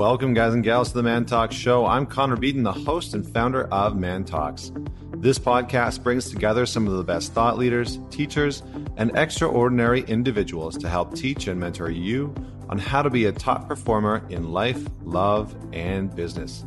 [0.00, 1.84] Welcome, guys and gals, to the Man Talk Show.
[1.84, 4.72] I'm Connor Beaton, the host and founder of Man Talks.
[5.18, 8.62] This podcast brings together some of the best thought leaders, teachers,
[8.96, 12.34] and extraordinary individuals to help teach and mentor you
[12.70, 16.64] on how to be a top performer in life, love, and business.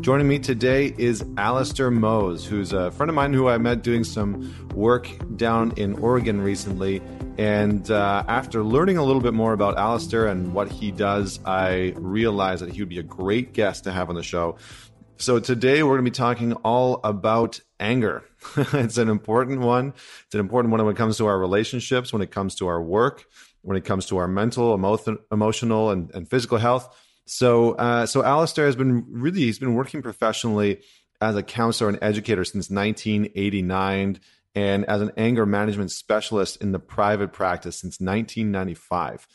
[0.00, 4.02] Joining me today is Alistair Moes, who's a friend of mine who I met doing
[4.02, 7.00] some work down in Oregon recently.
[7.38, 11.94] And uh, after learning a little bit more about Alistair and what he does, I
[11.96, 14.56] realized that he would be a great guest to have on the show.
[15.16, 18.24] So today we're going to be talking all about anger.
[18.56, 19.94] it's an important one.
[20.26, 22.82] It's an important one when it comes to our relationships, when it comes to our
[22.82, 23.24] work,
[23.62, 26.94] when it comes to our mental, emo- emotional, and, and physical health.
[27.26, 30.80] So, uh, so Alistair has been really he's been working professionally
[31.20, 34.20] as a counselor and educator since 1989,
[34.54, 39.26] and as an anger management specialist in the private practice since 1995.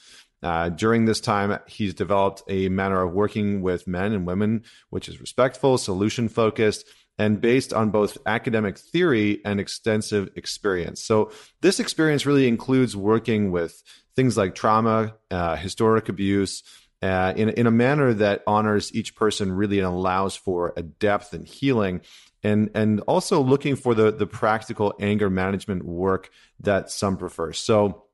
[0.42, 5.10] Uh, during this time, he's developed a manner of working with men and women, which
[5.10, 6.86] is respectful, solution focused,
[7.18, 11.04] and based on both academic theory and extensive experience.
[11.04, 11.32] So,
[11.62, 13.84] this experience really includes working with
[14.16, 16.64] things like trauma, uh, historic abuse,
[17.02, 21.34] uh, in, in a manner that honors each person really and allows for a depth
[21.34, 22.02] and healing
[22.44, 27.54] and and also looking for the the practical anger management work that some prefer.
[27.54, 28.06] So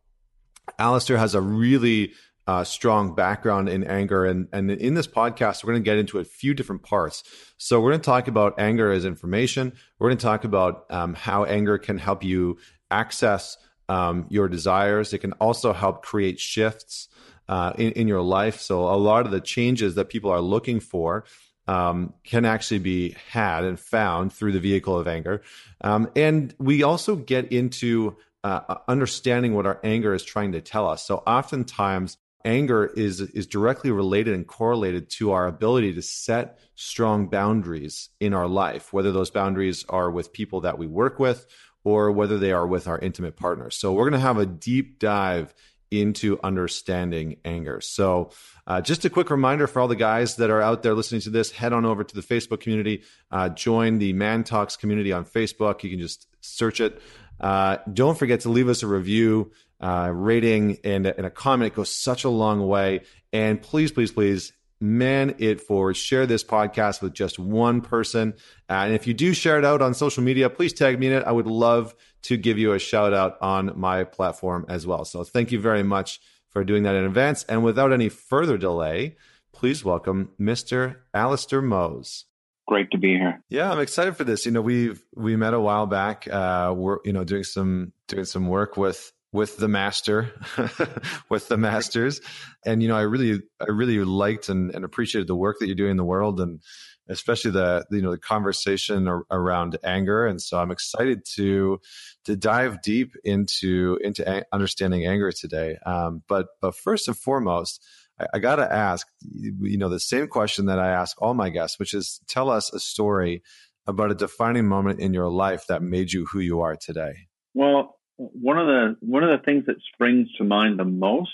[0.80, 2.13] Alistair has a really
[2.47, 6.19] uh, strong background in anger and and in this podcast we're going to get into
[6.19, 7.23] a few different parts.
[7.58, 9.73] So we're going to talk about anger as information.
[9.97, 12.58] We're going to talk about um, how anger can help you
[12.91, 13.58] access
[13.89, 15.13] um, your desires.
[15.13, 17.09] It can also help create shifts
[17.47, 18.59] uh, in, in your life.
[18.59, 21.25] So a lot of the changes that people are looking for
[21.67, 25.41] um, can actually be had and found through the vehicle of anger.
[25.81, 30.88] Um, and we also get into uh, understanding what our anger is trying to tell
[30.88, 31.05] us.
[31.05, 37.27] So oftentimes, anger is is directly related and correlated to our ability to set strong
[37.27, 41.47] boundaries in our life, whether those boundaries are with people that we work with
[41.83, 43.75] or whether they are with our intimate partners.
[43.75, 45.53] So we're going to have a deep dive
[46.01, 47.81] into understanding anger.
[47.81, 48.31] So,
[48.67, 51.29] uh, just a quick reminder for all the guys that are out there listening to
[51.29, 55.25] this head on over to the Facebook community, uh, join the Man Talks community on
[55.25, 55.83] Facebook.
[55.83, 57.01] You can just search it.
[57.39, 61.73] Uh, don't forget to leave us a review, uh, rating, and, and a comment.
[61.73, 63.01] It goes such a long way.
[63.33, 65.95] And please, please, please man it forward.
[65.95, 68.33] Share this podcast with just one person.
[68.69, 71.13] Uh, and if you do share it out on social media, please tag me in
[71.13, 71.23] it.
[71.23, 71.95] I would love
[72.25, 75.06] to give you a shout out on my platform as well.
[75.06, 76.19] So thank you very much
[76.50, 77.44] for doing that in advance.
[77.44, 79.16] And without any further delay,
[79.52, 80.97] please welcome Mr.
[81.13, 82.25] Alistair Moes.
[82.68, 83.44] Great to be here.
[83.50, 84.47] Yeah, I'm excited for this.
[84.47, 86.28] You know, we've we met a while back.
[86.28, 90.31] Uh, we're you know doing some doing some work with with the master,
[91.30, 92.22] with the masters.
[92.66, 95.75] And, you know, I really, I really liked and, and appreciated the work that you're
[95.75, 96.62] doing in the world and
[97.09, 100.25] especially the, you know, the conversation ar- around anger.
[100.25, 101.79] And so I'm excited to,
[102.25, 105.77] to dive deep into, into understanding anger today.
[105.85, 107.83] Um, but, but first and foremost,
[108.19, 111.49] I, I got to ask, you know, the same question that I ask all my
[111.49, 113.44] guests, which is tell us a story
[113.88, 117.27] about a defining moment in your life that made you who you are today.
[117.53, 121.29] Well, one of the one of the things that springs to mind the most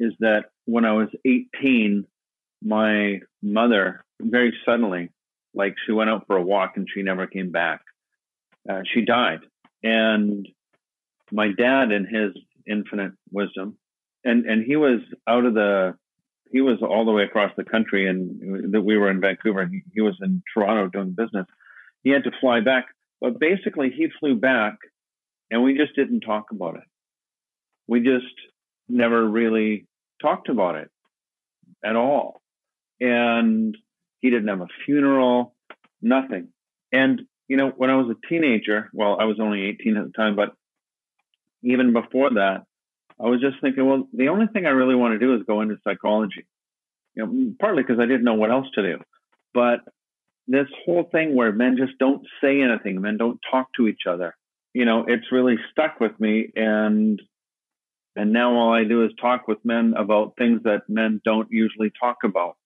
[0.00, 2.04] is that when I was 18,
[2.64, 5.10] my mother very suddenly,
[5.54, 7.80] like she went out for a walk and she never came back.
[8.68, 9.40] Uh, she died,
[9.82, 10.46] and
[11.30, 12.32] my dad, in his
[12.66, 13.76] infinite wisdom,
[14.24, 15.96] and and he was out of the
[16.52, 20.00] he was all the way across the country, and that we were in Vancouver, he
[20.00, 21.46] was in Toronto doing business.
[22.04, 22.86] He had to fly back,
[23.20, 24.76] but basically he flew back
[25.52, 26.84] and we just didn't talk about it.
[27.86, 28.34] We just
[28.88, 29.86] never really
[30.20, 30.90] talked about it
[31.84, 32.41] at all.
[33.00, 33.76] And
[34.20, 35.54] he didn't have a funeral,
[36.00, 36.48] nothing.
[36.92, 40.12] And, you know, when I was a teenager, well, I was only 18 at the
[40.12, 40.54] time, but
[41.62, 42.64] even before that,
[43.20, 45.60] I was just thinking, well, the only thing I really want to do is go
[45.60, 46.46] into psychology.
[47.14, 48.98] You know, partly because I didn't know what else to do.
[49.52, 49.80] But
[50.46, 54.34] this whole thing where men just don't say anything, men don't talk to each other,
[54.74, 56.50] you know, it's really stuck with me.
[56.56, 57.20] And
[58.16, 61.90] and now all I do is talk with men about things that men don't usually
[61.98, 62.56] talk about.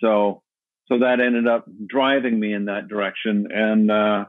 [0.00, 0.42] So
[0.88, 4.24] so that ended up driving me in that direction, and uh,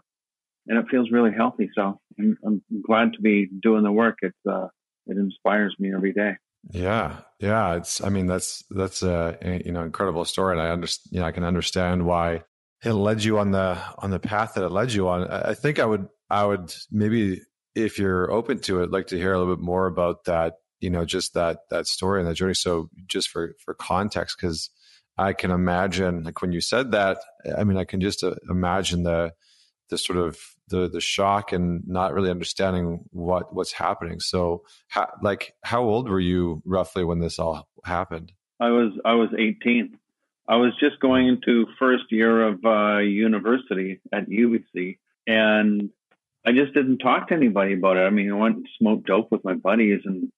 [0.67, 1.69] and it feels really healthy.
[1.73, 4.17] So I'm, I'm glad to be doing the work.
[4.21, 4.67] It's uh,
[5.07, 6.33] it inspires me every day.
[6.71, 7.75] Yeah, yeah.
[7.75, 11.13] It's I mean that's that's a you know incredible story, and I understand.
[11.13, 12.43] You know, I can understand why
[12.83, 15.29] it led you on the on the path that it led you on.
[15.29, 17.41] I think I would I would maybe,
[17.75, 20.55] if you're open to it, like to hear a little bit more about that.
[20.79, 22.53] You know, just that that story and that journey.
[22.53, 24.69] So, just for for context, because
[25.19, 27.17] I can imagine, like when you said that,
[27.57, 29.33] I mean, I can just uh, imagine the
[29.89, 30.37] the sort of
[30.69, 34.21] the the shock and not really understanding what what's happening.
[34.21, 38.31] So, how, like, how old were you roughly when this all happened?
[38.61, 39.97] I was I was 18.
[40.47, 45.89] I was just going into first year of uh, university at UBC, and
[46.45, 48.01] I just didn't talk to anybody about it.
[48.01, 50.31] I mean, I went and smoked dope with my buddies, and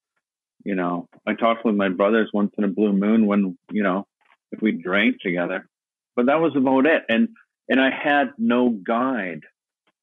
[0.65, 4.07] you know, I talked with my brothers once in a blue moon when you know
[4.51, 5.67] if we drank together,
[6.15, 7.03] but that was about it.
[7.09, 7.29] And
[7.69, 9.41] and I had no guide.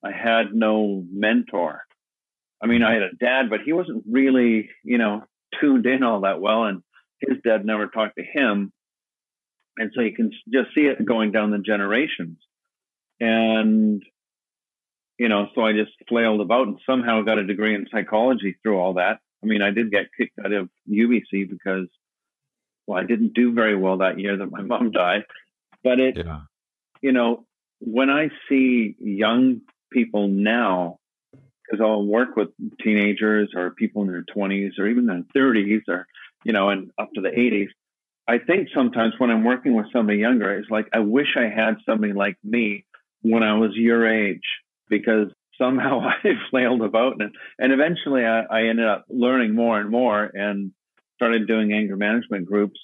[0.05, 1.85] I had no mentor.
[2.63, 5.25] I mean, I had a dad, but he wasn't really, you know,
[5.61, 6.83] tuned in all that well, and
[7.21, 8.73] his dad never talked to him
[9.79, 12.39] and so you can just see it going down the generations
[13.21, 14.03] and
[15.19, 18.79] you know so i just flailed about and somehow got a degree in psychology through
[18.79, 21.87] all that i mean i did get kicked out of ubc because
[22.89, 25.25] well i didn't do very well that year that my mom died
[25.85, 26.41] but it yeah.
[27.01, 27.45] you know
[27.81, 29.61] when i see young
[29.93, 30.99] people now
[31.65, 32.49] because i'll work with
[32.83, 36.07] teenagers or people in their 20s or even their 30s or
[36.45, 37.69] you know and up to the 80s
[38.31, 41.77] I think sometimes when I'm working with somebody younger, it's like I wish I had
[41.87, 42.85] somebody like me
[43.23, 44.43] when I was your age
[44.91, 49.91] because somehow I flailed about and and eventually I, I ended up learning more and
[49.91, 50.73] more and
[51.19, 52.81] started doing anger management groups.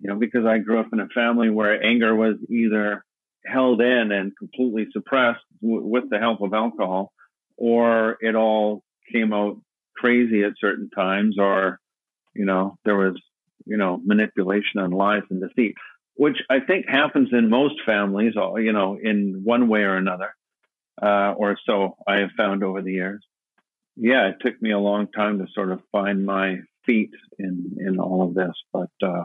[0.00, 3.04] You know, because I grew up in a family where anger was either
[3.46, 7.12] held in and completely suppressed w- with the help of alcohol,
[7.56, 8.82] or it all
[9.12, 9.60] came out
[9.96, 11.78] crazy at certain times, or
[12.34, 13.16] you know there was
[13.66, 15.74] you know, manipulation and lies and deceit,
[16.14, 20.34] which I think happens in most families, uh, you know, in one way or another,
[21.02, 23.24] uh, or so I have found over the years.
[23.96, 27.98] Yeah, it took me a long time to sort of find my feet in in
[27.98, 29.24] all of this, but uh,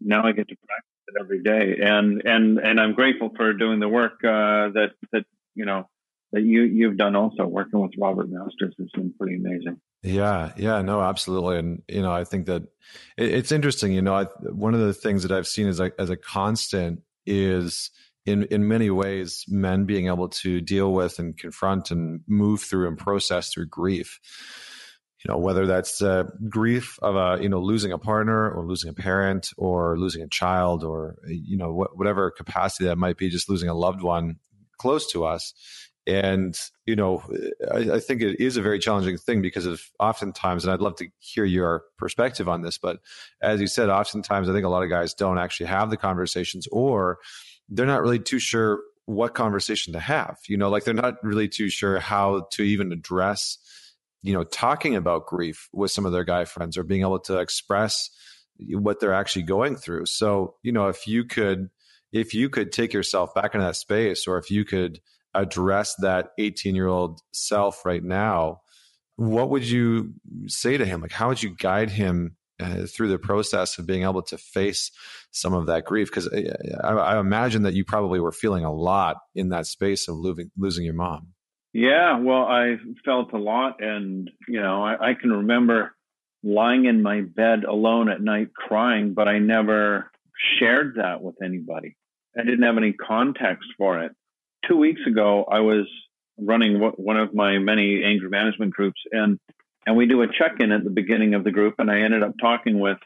[0.00, 3.80] now I get to practice it every day, and and and I'm grateful for doing
[3.80, 5.88] the work uh, that that you know
[6.32, 9.80] that you you've done also working with Robert Masters has been pretty amazing.
[10.02, 12.62] Yeah, yeah, no, absolutely, and you know, I think that
[13.16, 13.92] it, it's interesting.
[13.92, 17.00] You know, I, one of the things that I've seen as a as a constant
[17.26, 17.90] is
[18.26, 22.88] in in many ways men being able to deal with and confront and move through
[22.88, 24.18] and process through grief.
[25.24, 26.02] You know, whether that's
[26.48, 30.28] grief of a you know losing a partner or losing a parent or losing a
[30.28, 34.36] child or you know wh- whatever capacity that might be, just losing a loved one
[34.78, 35.54] close to us
[36.06, 37.22] and, you know,
[37.72, 40.96] I, I, think it is a very challenging thing because of oftentimes, and I'd love
[40.96, 42.98] to hear your perspective on this, but
[43.40, 46.66] as you said, oftentimes I think a lot of guys don't actually have the conversations
[46.72, 47.18] or
[47.68, 50.38] they're not really too sure what conversation to have.
[50.48, 53.58] You know, like they're not really too sure how to even address,
[54.22, 57.38] you know, talking about grief with some of their guy friends or being able to
[57.38, 58.10] express
[58.70, 60.06] what they're actually going through.
[60.06, 61.70] So, you know, if you could,
[62.12, 65.00] if you could take yourself back into that space or if you could
[65.34, 68.60] address that 18 year old self right now,
[69.16, 70.14] what would you
[70.46, 71.00] say to him?
[71.00, 74.90] Like, how would you guide him uh, through the process of being able to face
[75.30, 76.08] some of that grief?
[76.08, 80.08] Because uh, I, I, imagine that you probably were feeling a lot in that space
[80.08, 81.28] of losing, losing your mom.
[81.72, 83.82] Yeah, well, I felt a lot.
[83.82, 85.94] And, you know, I, I can remember
[86.42, 90.10] lying in my bed alone at night crying, but I never
[90.58, 91.96] shared that with anybody.
[92.36, 94.12] I didn't have any context for it
[94.66, 95.86] two weeks ago, I was
[96.38, 99.38] running one of my many anger management groups, and
[99.86, 102.34] and we do a check-in at the beginning of the group, and I ended up
[102.40, 102.98] talking with.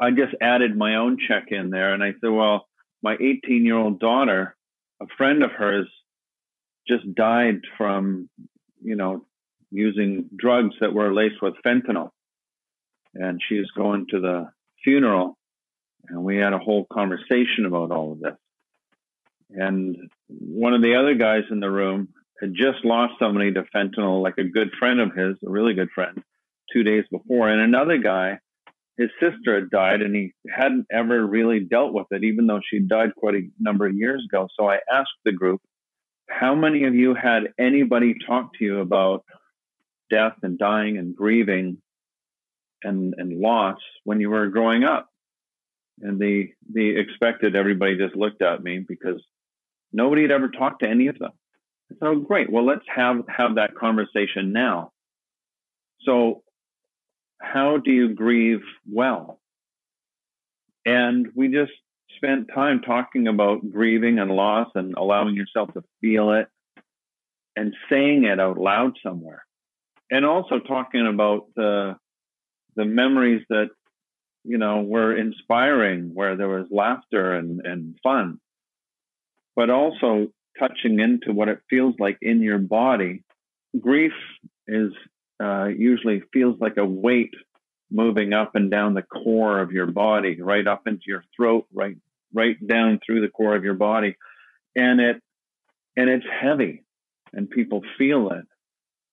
[0.00, 2.66] I just added my own check-in there, and I said, "Well,
[3.02, 4.56] my 18-year-old daughter,
[5.00, 5.88] a friend of hers,
[6.88, 8.28] just died from,
[8.82, 9.24] you know,
[9.70, 12.10] using drugs that were laced with fentanyl,
[13.14, 14.50] and she's going to the
[14.82, 15.36] funeral,
[16.08, 18.36] and we had a whole conversation about all of this."
[19.50, 22.08] And one of the other guys in the room
[22.40, 25.90] had just lost somebody to fentanyl, like a good friend of his, a really good
[25.90, 26.22] friend,
[26.72, 27.48] two days before.
[27.48, 28.38] And another guy,
[28.96, 32.78] his sister had died and he hadn't ever really dealt with it, even though she
[32.78, 34.48] died quite a number of years ago.
[34.58, 35.60] So I asked the group,
[36.28, 39.24] how many of you had anybody talk to you about
[40.10, 41.78] death and dying and grieving
[42.82, 45.08] and, and loss when you were growing up?
[46.00, 49.20] And the, the expected everybody just looked at me because
[49.92, 51.32] Nobody had ever talked to any of them.
[51.90, 52.52] So oh, great.
[52.52, 54.92] Well, let's have have that conversation now.
[56.02, 56.42] So,
[57.40, 59.40] how do you grieve well?
[60.84, 61.72] And we just
[62.18, 66.48] spent time talking about grieving and loss and allowing yourself to feel it
[67.56, 69.44] and saying it out loud somewhere.
[70.10, 71.96] And also talking about the
[72.76, 73.70] the memories that
[74.48, 78.40] you know, were inspiring, where there was laughter and, and fun,
[79.54, 83.22] but also touching into what it feels like in your body.
[83.78, 84.14] Grief
[84.66, 84.92] is
[85.38, 87.34] uh, usually feels like a weight
[87.90, 91.96] moving up and down the core of your body, right up into your throat, right
[92.32, 94.16] right down through the core of your body,
[94.76, 95.22] and it
[95.96, 96.84] and it's heavy,
[97.32, 98.44] and people feel it,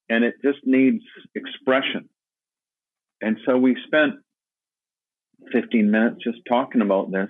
[0.09, 1.03] and it just needs
[1.33, 2.09] expression.
[3.21, 4.15] And so we spent
[5.51, 7.29] 15 minutes just talking about this,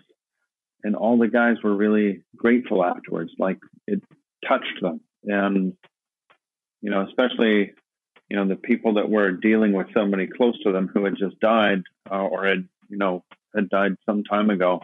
[0.83, 4.01] and all the guys were really grateful afterwards, like it
[4.47, 5.73] touched them, and
[6.81, 7.71] you know, especially
[8.29, 11.39] you know the people that were dealing with somebody close to them who had just
[11.39, 13.23] died uh, or had you know
[13.55, 14.81] had died some time ago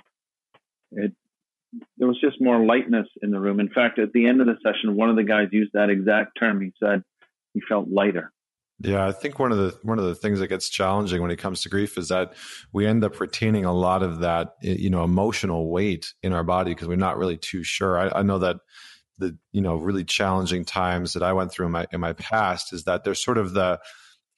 [0.91, 1.13] it
[1.97, 3.59] there was just more lightness in the room.
[3.59, 6.37] In fact at the end of the session one of the guys used that exact
[6.39, 6.61] term.
[6.61, 7.03] He said
[7.53, 8.31] he felt lighter.
[8.83, 11.37] Yeah, I think one of the one of the things that gets challenging when it
[11.37, 12.33] comes to grief is that
[12.73, 16.71] we end up retaining a lot of that you know emotional weight in our body
[16.71, 17.97] because we're not really too sure.
[17.97, 18.57] I, I know that
[19.19, 22.73] the you know really challenging times that I went through in my in my past
[22.73, 23.79] is that there's sort of the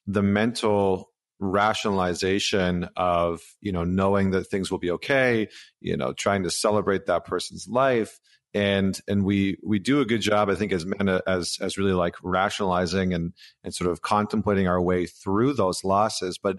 [0.08, 1.13] the mental
[1.44, 5.48] rationalization of you know knowing that things will be okay
[5.82, 8.20] you know trying to celebrate that person's life.
[8.56, 11.94] And and we we do a good job i think as men as as really
[11.94, 13.34] like rationalizing and
[13.64, 16.38] and sort of contemplating our way through those losses.
[16.38, 16.58] But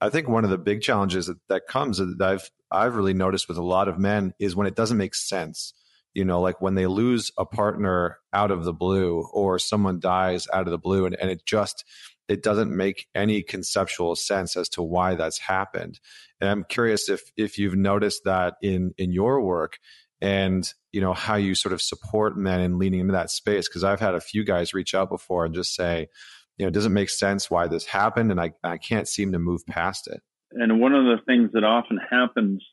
[0.00, 3.48] i think one of the big challenges that, that comes that i've i've really noticed
[3.48, 5.74] with a lot of men is when it doesn't make sense
[6.14, 10.48] you know like when they lose a partner out of the blue or someone dies
[10.52, 11.84] out of the blue and, and it just
[12.28, 16.00] it doesn't make any conceptual sense as to why that's happened.
[16.40, 19.78] And i'm curious if if you've noticed that in in your work
[20.20, 23.68] and you know how you sort of support men in leaning into that space.
[23.68, 26.08] Because i've had a few guys reach out before and just say
[26.56, 29.38] you know it doesn't make sense why this happened and i, I can't seem to
[29.38, 30.20] move past it.
[30.52, 32.64] And one of the things that often happens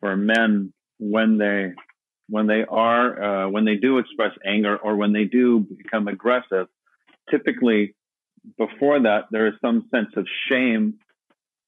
[0.00, 1.72] for men when they
[2.28, 6.66] when they are uh, when they do express anger or when they do become aggressive
[7.30, 7.94] typically
[8.58, 10.94] before that there is some sense of shame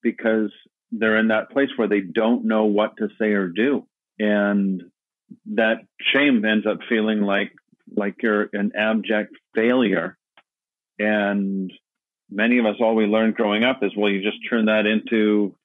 [0.01, 0.51] because
[0.91, 3.85] they're in that place where they don't know what to say or do.
[4.19, 4.83] And
[5.53, 7.51] that shame ends up feeling like
[7.95, 10.17] like you're an abject failure.
[10.99, 11.71] And
[12.29, 15.55] many of us all we learned growing up is well you just turn that into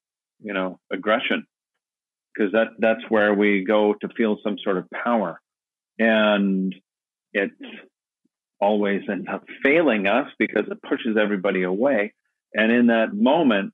[0.42, 1.46] you know aggression.
[2.34, 5.40] Because that that's where we go to feel some sort of power.
[5.98, 6.74] And
[7.32, 7.50] it
[8.60, 12.14] always ends up failing us because it pushes everybody away.
[12.54, 13.72] And in that moment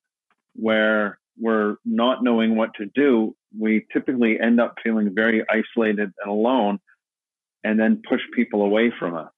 [0.55, 6.31] where we're not knowing what to do we typically end up feeling very isolated and
[6.31, 6.79] alone
[7.65, 9.31] and then push people away from us.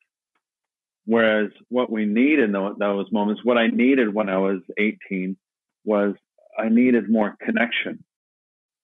[1.04, 5.36] Whereas what we need in those moments what i needed when i was 18
[5.84, 6.14] was
[6.58, 8.04] i needed more connection.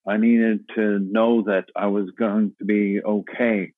[0.06, 3.72] I needed to know that I was going to be okay.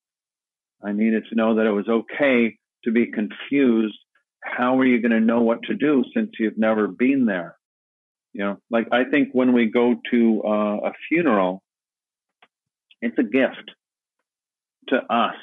[0.83, 3.97] I needed to know that it was okay to be confused.
[4.41, 7.57] How are you going to know what to do since you've never been there?
[8.33, 11.61] You know, like I think when we go to uh, a funeral,
[13.01, 13.71] it's a gift
[14.89, 15.35] to us.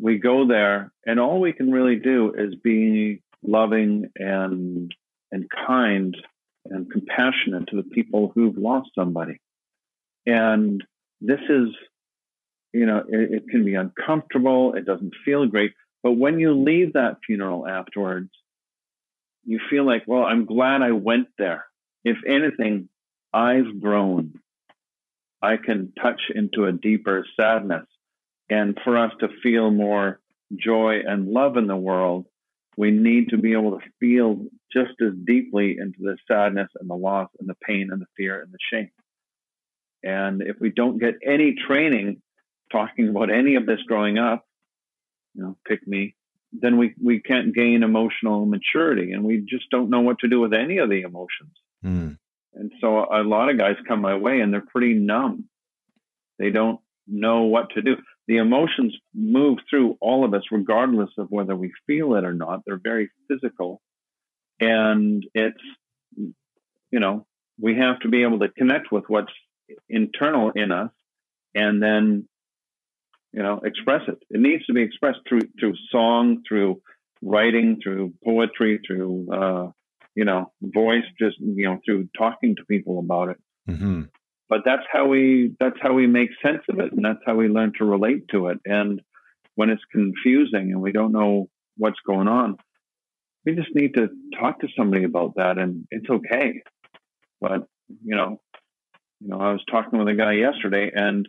[0.00, 4.92] We go there, and all we can really do is be loving and
[5.30, 6.16] and kind
[6.66, 9.40] and compassionate to the people who've lost somebody.
[10.26, 10.82] And
[11.20, 11.68] this is,
[12.72, 14.74] you know, it, it can be uncomfortable.
[14.74, 15.72] It doesn't feel great.
[16.04, 18.30] But when you leave that funeral afterwards,
[19.42, 21.64] you feel like, well, I'm glad I went there.
[22.04, 22.90] If anything,
[23.32, 24.34] I've grown.
[25.40, 27.86] I can touch into a deeper sadness.
[28.50, 30.20] And for us to feel more
[30.54, 32.26] joy and love in the world,
[32.76, 36.94] we need to be able to feel just as deeply into the sadness and the
[36.94, 38.90] loss and the pain and the fear and the shame.
[40.02, 42.20] And if we don't get any training
[42.70, 44.44] talking about any of this growing up,
[45.34, 46.14] you know, pick me,
[46.52, 50.40] then we, we can't gain emotional maturity and we just don't know what to do
[50.40, 51.52] with any of the emotions.
[51.84, 52.18] Mm.
[52.54, 55.48] And so a lot of guys come my way and they're pretty numb.
[56.38, 57.96] They don't know what to do.
[58.28, 62.62] The emotions move through all of us, regardless of whether we feel it or not.
[62.64, 63.82] They're very physical.
[64.60, 65.58] And it's,
[66.16, 67.26] you know,
[67.60, 69.32] we have to be able to connect with what's
[69.88, 70.90] internal in us
[71.54, 72.28] and then
[73.34, 74.18] you know express it.
[74.30, 76.80] It needs to be expressed through through song through
[77.22, 79.70] writing through poetry through uh,
[80.14, 83.38] you know voice just you know through talking to people about it.
[83.68, 84.02] Mm-hmm.
[84.50, 87.48] but that's how we that's how we make sense of it and that's how we
[87.48, 88.58] learn to relate to it.
[88.66, 89.00] And
[89.54, 91.48] when it's confusing and we don't know
[91.78, 92.58] what's going on
[93.46, 96.62] we just need to talk to somebody about that and it's okay.
[97.40, 97.66] But
[98.04, 98.40] you know
[99.20, 101.26] You know, I was talking with a guy yesterday, and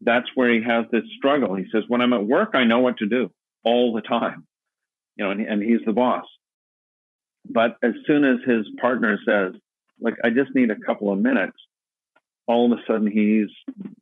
[0.00, 1.54] that's where he has this struggle.
[1.54, 3.30] He says, "When I'm at work, I know what to do
[3.64, 4.46] all the time."
[5.16, 6.24] You know, and, and he's the boss.
[7.48, 9.54] But as soon as his partner says,
[10.00, 11.56] "Like, I just need a couple of minutes,"
[12.46, 13.48] all of a sudden he's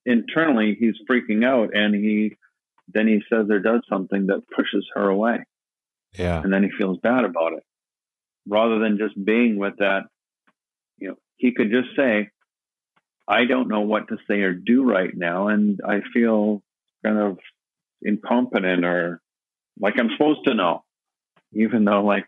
[0.04, 2.36] internally he's freaking out, and he
[2.92, 5.44] then he says or does something that pushes her away.
[6.18, 6.40] Yeah.
[6.40, 7.64] And then he feels bad about it.
[8.48, 10.04] Rather than just being with that,
[10.98, 12.30] you know, he could just say,
[13.28, 15.49] I don't know what to say or do right now.
[15.49, 16.62] And I feel
[17.04, 17.38] kind of
[18.02, 19.21] incompetent or
[19.80, 20.85] like I'm supposed to know,
[21.52, 22.26] even though, like,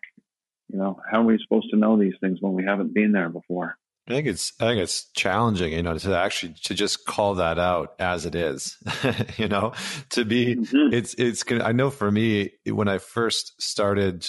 [0.68, 3.28] you know, how are we supposed to know these things when we haven't been there
[3.28, 3.76] before?
[4.08, 7.58] I think it's I think it's challenging, you know, to actually to just call that
[7.58, 8.76] out as it is,
[9.36, 9.72] you know,
[10.10, 10.94] to be mm-hmm.
[10.94, 14.26] it's it's I know for me when I first started,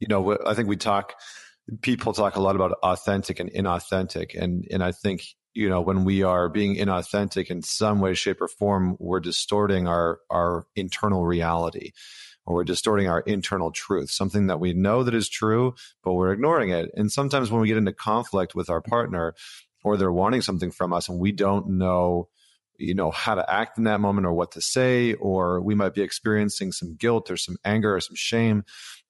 [0.00, 1.14] you know, I think we talk
[1.82, 5.22] people talk a lot about authentic and inauthentic and and I think
[5.58, 9.88] you know when we are being inauthentic in some way shape or form we're distorting
[9.88, 11.92] our our internal reality
[12.48, 16.32] or we're distorting our internal truth, something that we know that is true, but we're
[16.32, 16.90] ignoring it.
[16.96, 19.34] And sometimes when we get into conflict with our partner
[19.84, 22.28] or they're wanting something from us and we don't know
[22.78, 25.94] you know how to act in that moment or what to say or we might
[25.94, 28.62] be experiencing some guilt or some anger or some shame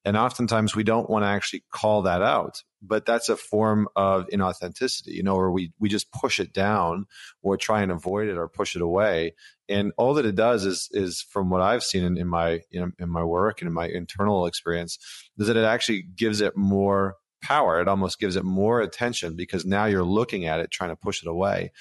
[0.05, 4.27] and oftentimes we don't want to actually call that out but that's a form of
[4.29, 7.07] inauthenticity you know where we we just push it down
[7.43, 9.33] or try and avoid it or push it away
[9.69, 12.93] and all that it does is is from what I've seen in, in my in
[12.99, 14.99] my work and in my internal experience
[15.39, 17.81] is that it actually gives it more power.
[17.81, 21.23] It almost gives it more attention because now you're looking at it, trying to push
[21.23, 21.73] it away.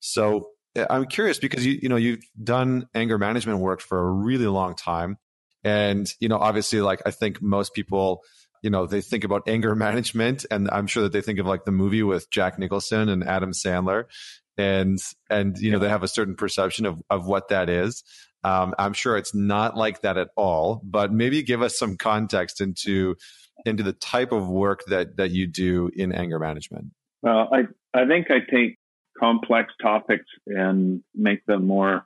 [0.00, 4.10] So eh, I'm curious because you you know you've done anger management work for a
[4.10, 5.18] really long time,
[5.64, 8.22] and you know obviously like I think most people
[8.62, 11.64] you know they think about anger management and i'm sure that they think of like
[11.64, 14.04] the movie with jack nicholson and adam sandler
[14.58, 14.98] and
[15.30, 18.02] and you know they have a certain perception of of what that is.
[18.44, 22.60] Um, I'm sure it's not like that at all, but maybe give us some context
[22.60, 23.16] into
[23.64, 26.88] into the type of work that that you do in anger management.
[27.22, 27.62] Well, I
[27.98, 28.78] I think I take
[29.18, 32.04] complex topics and make them more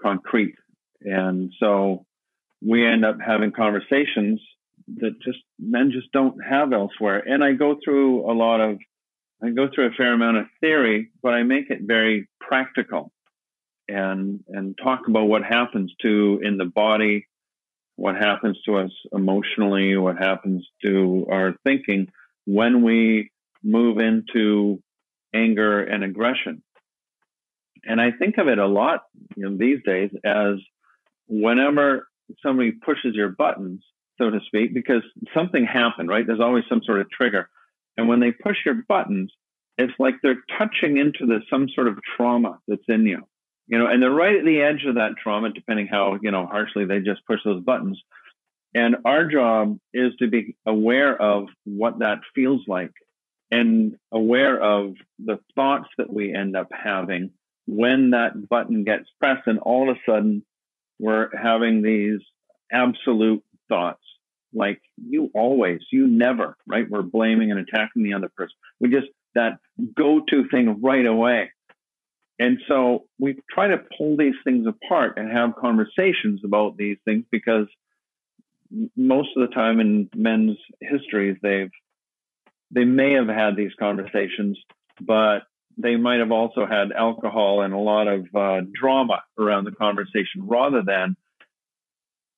[0.00, 0.54] concrete,
[1.02, 2.06] and so
[2.62, 4.40] we end up having conversations
[4.98, 7.22] that just men just don't have elsewhere.
[7.26, 8.78] And I go through a lot of
[9.42, 13.12] I go through a fair amount of theory, but I make it very practical
[13.88, 17.26] and and talk about what happens to in the body,
[17.96, 22.08] what happens to us emotionally, what happens to our thinking
[22.46, 23.30] when we
[23.62, 24.82] move into
[25.34, 26.62] anger and aggression.
[27.84, 29.02] And I think of it a lot
[29.36, 30.54] you know, these days as
[31.28, 32.06] whenever
[32.42, 33.82] somebody pushes your buttons,
[34.18, 35.02] so to speak, because
[35.34, 36.26] something happened, right?
[36.26, 37.48] There's always some sort of trigger.
[37.96, 39.32] And when they push your buttons,
[39.78, 43.22] it's like they're touching into the some sort of trauma that's in you.
[43.68, 46.46] You know, and they're right at the edge of that trauma, depending how, you know,
[46.46, 48.00] harshly they just push those buttons.
[48.74, 52.92] And our job is to be aware of what that feels like
[53.50, 57.30] and aware of the thoughts that we end up having
[57.66, 60.44] when that button gets pressed and all of a sudden
[60.98, 62.20] we're having these
[62.72, 64.02] absolute thoughts
[64.52, 66.88] like you always, you never, right?
[66.88, 68.54] We're blaming and attacking the other person.
[68.80, 69.58] We just, that
[69.94, 71.50] go to thing right away.
[72.38, 77.24] And so we try to pull these things apart and have conversations about these things
[77.30, 77.66] because
[78.96, 81.70] most of the time in men's histories, they've,
[82.70, 84.58] they may have had these conversations,
[85.00, 85.40] but
[85.76, 90.46] they might have also had alcohol and a lot of uh, drama around the conversation
[90.46, 91.16] rather than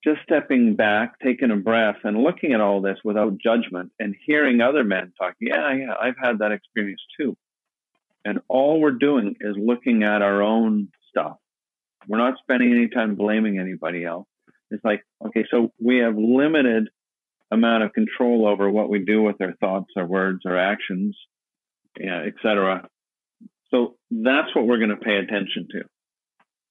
[0.05, 4.61] just stepping back, taking a breath, and looking at all this without judgment and hearing
[4.61, 5.35] other men talk.
[5.41, 7.37] Yeah, yeah, I've had that experience too.
[8.25, 11.37] And all we're doing is looking at our own stuff.
[12.07, 14.27] We're not spending any time blaming anybody else.
[14.71, 16.89] It's like, okay, so we have limited
[17.51, 21.17] amount of control over what we do with our thoughts, our words, our actions,
[21.99, 22.89] yeah, etc.
[23.71, 25.83] So that's what we're going to pay attention to.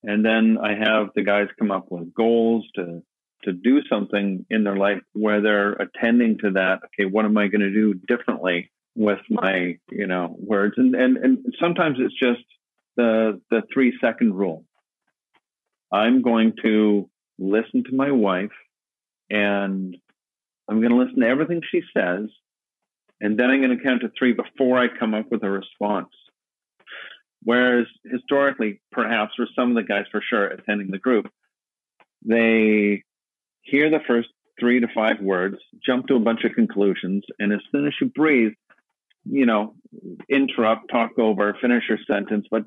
[0.03, 3.01] And then I have the guys come up with goals to
[3.43, 6.79] to do something in their life where they're attending to that.
[6.85, 10.73] Okay, what am I going to do differently with my, you know, words?
[10.77, 12.43] And and and sometimes it's just
[12.95, 14.65] the the three second rule.
[15.91, 18.51] I'm going to listen to my wife,
[19.29, 19.95] and
[20.67, 22.29] I'm going to listen to everything she says,
[23.21, 26.09] and then I'm going to count to three before I come up with a response.
[27.47, 31.31] Whereas historically, perhaps for some of the guys for sure attending the group,
[32.25, 33.03] they
[33.61, 34.27] hear the first
[34.59, 38.07] three to five words, jump to a bunch of conclusions, and as soon as you
[38.09, 38.51] breathe,
[39.23, 39.75] you know,
[40.29, 42.63] interrupt, talk over, finish your sentence, but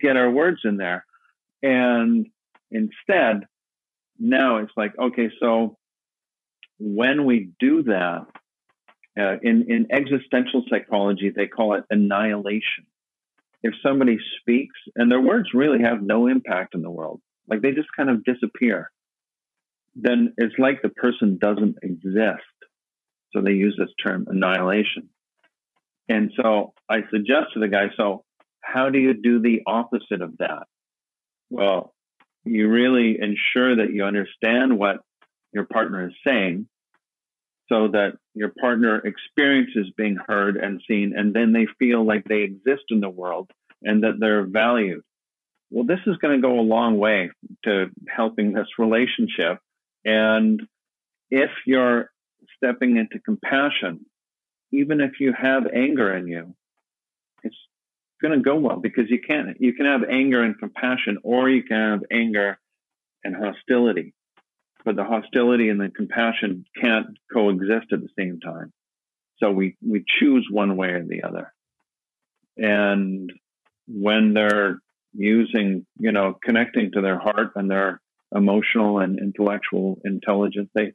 [0.00, 1.04] get our words in there.
[1.62, 2.26] And
[2.70, 3.42] instead,
[4.18, 5.76] now it's like, okay, so
[6.78, 8.24] when we do that,
[9.20, 12.86] uh, in, in existential psychology, they call it annihilation.
[13.62, 17.72] If somebody speaks and their words really have no impact in the world, like they
[17.72, 18.90] just kind of disappear,
[19.94, 22.42] then it's like the person doesn't exist.
[23.32, 25.08] So they use this term annihilation.
[26.08, 28.24] And so I suggest to the guy, so
[28.60, 30.64] how do you do the opposite of that?
[31.50, 31.94] Well,
[32.44, 34.98] you really ensure that you understand what
[35.52, 36.66] your partner is saying
[37.68, 42.42] so that your partner experiences being heard and seen, and then they feel like they
[42.42, 43.50] exist in the world
[43.82, 45.02] and that they're valued.
[45.70, 47.30] Well, this is going to go a long way
[47.64, 49.58] to helping this relationship.
[50.04, 50.62] And
[51.30, 52.10] if you're
[52.56, 54.06] stepping into compassion,
[54.72, 56.54] even if you have anger in you,
[57.42, 57.56] it's
[58.20, 61.62] going to go well because you can you can have anger and compassion, or you
[61.62, 62.58] can have anger
[63.24, 64.14] and hostility
[64.84, 68.72] but the hostility and the compassion can't coexist at the same time.
[69.38, 71.52] So we, we choose one way or the other.
[72.56, 73.32] And
[73.88, 74.78] when they're
[75.12, 78.00] using, you know, connecting to their heart and their
[78.34, 80.92] emotional and intellectual intelligence, they,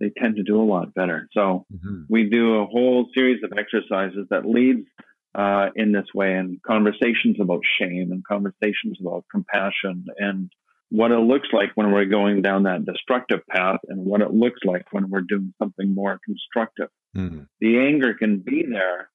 [0.00, 1.28] they tend to do a lot better.
[1.32, 2.02] So mm-hmm.
[2.08, 4.86] we do a whole series of exercises that leads
[5.34, 10.50] uh, in this way and conversations about shame and conversations about compassion and
[10.90, 14.60] what it looks like when we're going down that destructive path and what it looks
[14.64, 16.88] like when we're doing something more constructive.
[17.16, 17.42] Mm-hmm.
[17.60, 19.10] The anger can be there.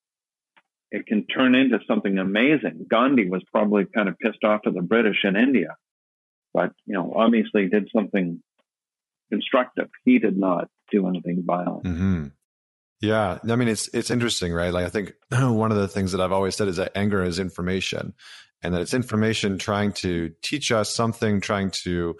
[0.92, 2.88] It can turn into something amazing.
[2.90, 5.78] Gandhi was probably kind of pissed off at the British in India,
[6.54, 8.42] but you know, obviously did something
[9.32, 9.90] constructive.
[10.04, 11.84] He did not do anything violent.
[11.84, 12.26] Mm-hmm.
[13.02, 14.74] Yeah, I mean it's it's interesting, right?
[14.74, 17.40] Like I think one of the things that I've always said is that anger is
[17.40, 18.14] information,
[18.62, 22.16] and that it's information trying to teach us something, trying to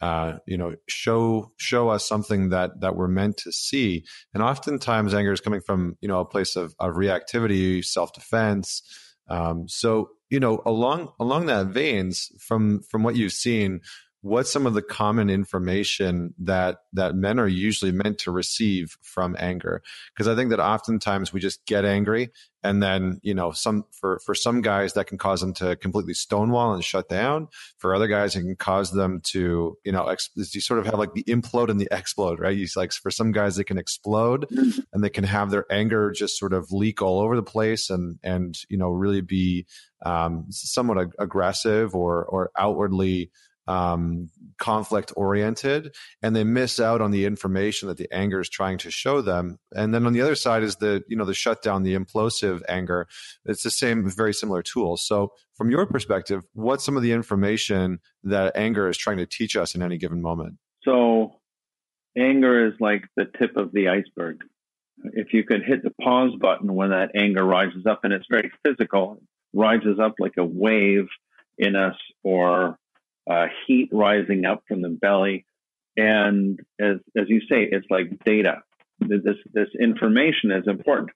[0.00, 4.04] uh, you know show show us something that that we're meant to see.
[4.34, 8.82] And oftentimes, anger is coming from you know a place of, of reactivity, self defense.
[9.28, 13.80] Um, so you know along along that veins, from from what you've seen,
[14.24, 19.36] what's some of the common information that that men are usually meant to receive from
[19.38, 19.82] anger?
[20.14, 22.30] Because i think that oftentimes we just get angry
[22.64, 26.14] and then you know some for for some guys that can cause them to completely
[26.14, 27.48] stonewall and shut down.
[27.76, 30.98] For other guys it can cause them to you know ex- you sort of have
[30.98, 32.56] like the implode and the explode right?
[32.56, 34.46] You like for some guys they can explode
[34.92, 38.18] and they can have their anger just sort of leak all over the place and
[38.24, 39.66] and you know really be
[40.04, 43.30] um, somewhat ag- aggressive or or outwardly
[43.66, 48.78] um, conflict oriented and they miss out on the information that the anger is trying
[48.78, 49.58] to show them.
[49.74, 53.06] And then on the other side is the you know the shutdown the implosive anger.
[53.44, 58.00] It's the same very similar tool so from your perspective what's some of the information
[58.22, 60.58] that anger is trying to teach us in any given moment?
[60.82, 61.40] So
[62.16, 64.42] anger is like the tip of the iceberg.
[65.12, 68.50] If you could hit the pause button when that anger rises up and it's very
[68.64, 69.20] physical
[69.52, 71.06] rises up like a wave
[71.58, 72.76] in us or
[73.30, 75.46] uh, heat rising up from the belly.
[75.96, 78.62] And as, as you say, it's like data.
[79.00, 81.10] This, this information is important.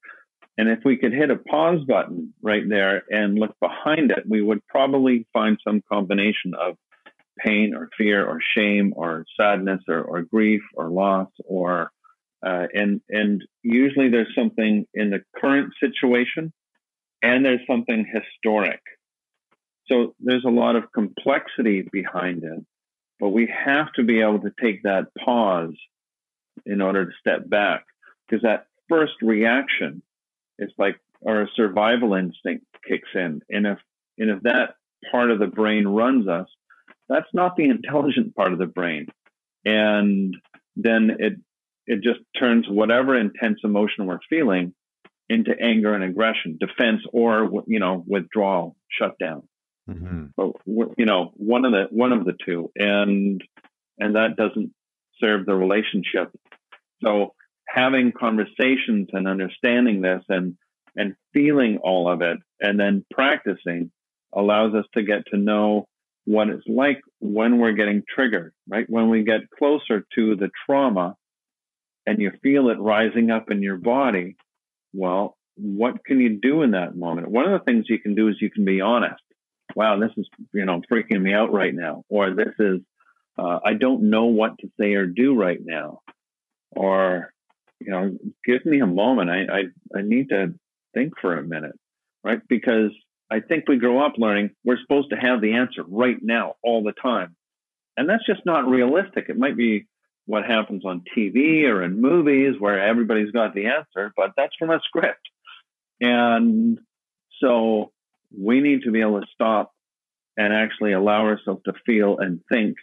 [0.57, 4.43] And if we could hit a pause button right there and look behind it, we
[4.43, 6.77] would probably find some combination of
[7.39, 11.91] pain or fear or shame or sadness or, or grief or loss or
[12.45, 16.53] uh, and and usually there's something in the current situation
[17.23, 18.81] and there's something historic
[19.89, 22.65] so there's a lot of complexity behind it,
[23.19, 25.75] but we have to be able to take that pause
[26.67, 27.85] in order to step back
[28.27, 30.03] because that first reaction
[30.59, 33.41] is like our survival instinct kicks in.
[33.49, 33.79] And if,
[34.19, 34.75] and if that
[35.11, 36.49] part of the brain runs us,
[37.09, 39.07] that's not the intelligent part of the brain.
[39.65, 40.35] And
[40.77, 41.35] then it,
[41.87, 44.75] it just turns whatever intense emotion we're feeling
[45.31, 49.43] into anger and aggression, defense or, you know, withdrawal, shutdown.
[49.89, 50.27] Mm-hmm.
[50.37, 50.53] But
[50.97, 53.43] you know, one of the one of the two, and
[53.99, 54.73] and that doesn't
[55.21, 56.31] serve the relationship.
[57.03, 57.35] So
[57.67, 60.57] having conversations and understanding this and
[60.97, 63.91] and feeling all of it and then practicing
[64.35, 65.87] allows us to get to know
[66.25, 68.85] what it's like when we're getting triggered, right?
[68.89, 71.15] When we get closer to the trauma
[72.07, 74.37] and you feel it rising up in your body,
[74.93, 77.31] well, what can you do in that moment?
[77.31, 79.23] One of the things you can do is you can be honest
[79.79, 82.03] wow, this is, you know, freaking me out right now.
[82.09, 82.81] Or this is,
[83.39, 86.01] uh, I don't know what to say or do right now.
[86.73, 87.33] Or,
[87.79, 89.31] you know, give me a moment.
[89.31, 90.55] I, I, I need to
[90.95, 91.79] think for a minute,
[92.25, 92.41] right?
[92.49, 92.91] Because
[93.31, 96.83] I think we grow up learning we're supposed to have the answer right now, all
[96.83, 97.37] the time.
[97.97, 99.27] And that's just not realistic.
[99.29, 99.87] It might be
[100.27, 104.71] what happens on TV or in movies where everybody's got the answer, but that's from
[104.71, 105.23] a script.
[106.01, 106.81] And
[107.41, 107.93] so
[108.37, 109.73] we need to be able to stop
[110.37, 112.77] and actually allow ourselves to feel and think,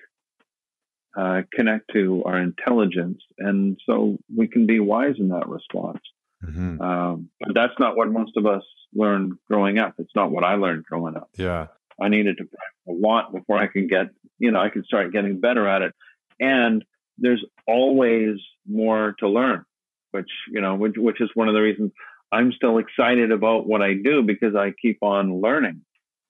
[1.17, 3.21] uh, connect to our intelligence.
[3.37, 6.01] And so we can be wise in that response.
[6.43, 6.81] Mm-hmm.
[6.81, 9.95] Um, but that's not what most of us learned growing up.
[9.97, 11.29] It's not what I learned growing up.
[11.37, 11.67] Yeah.
[12.01, 15.13] I needed to practice a lot before I could get, you know, I could start
[15.13, 15.93] getting better at it.
[16.39, 16.83] And
[17.17, 18.35] there's always
[18.67, 19.63] more to learn,
[20.11, 21.91] which, you know, which, which is one of the reasons
[22.31, 25.81] I'm still excited about what I do because I keep on learning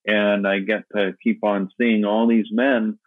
[0.05, 2.99] and I get to keep on seeing all these men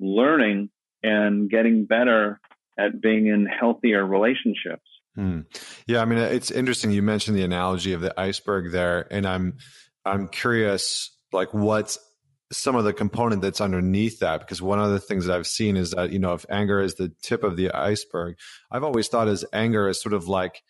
[0.00, 0.70] learning
[1.02, 2.40] and getting better
[2.78, 4.82] at being in healthier relationships.
[5.14, 5.40] Hmm.
[5.86, 6.90] Yeah, I mean, it's interesting.
[6.90, 9.58] You mentioned the analogy of the iceberg there, and I'm
[10.04, 11.98] I'm curious, like, what's
[12.50, 14.40] some of the component that's underneath that?
[14.40, 16.94] Because one of the things that I've seen is that you know, if anger is
[16.94, 18.36] the tip of the iceberg,
[18.70, 20.62] I've always thought as anger is sort of like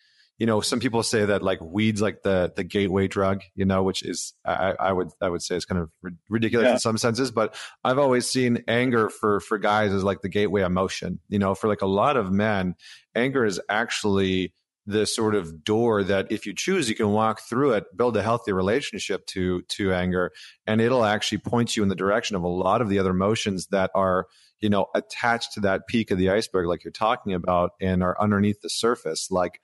[0.43, 3.81] you know, some people say that like weeds like the the gateway drug, you know,
[3.81, 5.89] which is I, I would I would say is kind of
[6.29, 6.73] ridiculous yeah.
[6.73, 10.63] in some senses, but I've always seen anger for for guys as like the gateway
[10.63, 11.21] emotion.
[11.29, 12.75] You know, for like a lot of men,
[13.15, 14.53] anger is actually
[14.85, 18.21] the sort of door that if you choose you can walk through it build a
[18.21, 20.29] healthy relationship to to anger
[20.67, 23.67] and it'll actually point you in the direction of a lot of the other emotions
[23.67, 24.27] that are
[24.59, 28.19] you know attached to that peak of the iceberg like you're talking about and are
[28.19, 29.61] underneath the surface like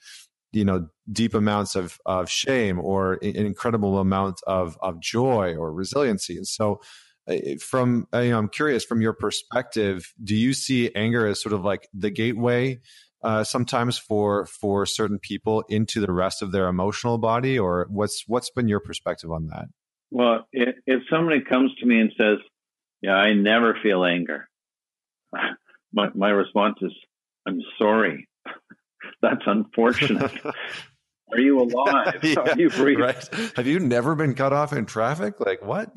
[0.52, 5.74] you know deep amounts of of shame or an incredible amount of of joy or
[5.74, 6.38] resiliency.
[6.38, 6.82] And so
[7.30, 11.42] uh, from uh, you know i'm curious from your perspective do you see anger as
[11.42, 12.80] sort of like the gateway
[13.22, 17.60] uh, sometimes for for certain people into the rest of their emotional body?
[17.60, 19.66] Or what's what's been your perspective on that?
[20.12, 22.38] Well if, if somebody comes to me and says
[23.02, 24.48] yeah i never feel anger
[25.94, 26.92] my, my response is
[27.48, 28.28] i'm sorry
[29.22, 30.32] that's unfortunate.
[31.32, 32.20] Are you alive?
[32.24, 33.04] yeah, Are you breathing?
[33.04, 33.30] Right.
[33.56, 35.40] Have you never been cut off in traffic?
[35.40, 35.96] Like what?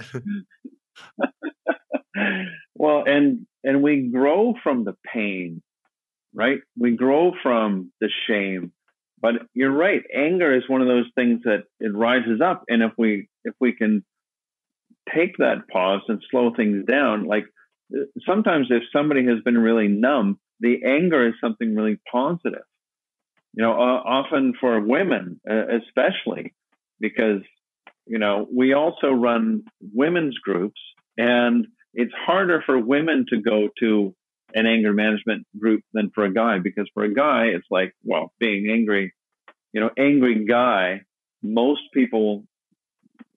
[2.76, 5.62] well, and and we grow from the pain,
[6.34, 6.58] right?
[6.78, 8.72] We grow from the shame.
[9.20, 10.02] But you're right.
[10.14, 13.72] Anger is one of those things that it rises up, and if we if we
[13.72, 14.04] can
[15.14, 17.44] take that pause and slow things down, like
[18.26, 22.62] sometimes if somebody has been really numb, the anger is something really positive
[23.54, 26.54] you know, uh, often for women, uh, especially
[27.00, 27.42] because,
[28.06, 30.80] you know, we also run women's groups
[31.18, 34.14] and it's harder for women to go to
[34.54, 38.32] an anger management group than for a guy because for a guy, it's like, well,
[38.38, 39.12] being angry,
[39.72, 41.02] you know, angry guy,
[41.42, 42.44] most people,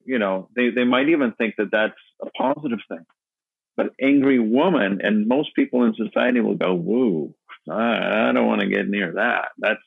[0.04, 3.04] you know, they, they might even think that that's a positive thing.
[3.76, 7.34] But angry woman, and most people in society will go, woo,
[7.70, 9.48] I, I don't want to get near that.
[9.58, 9.80] That's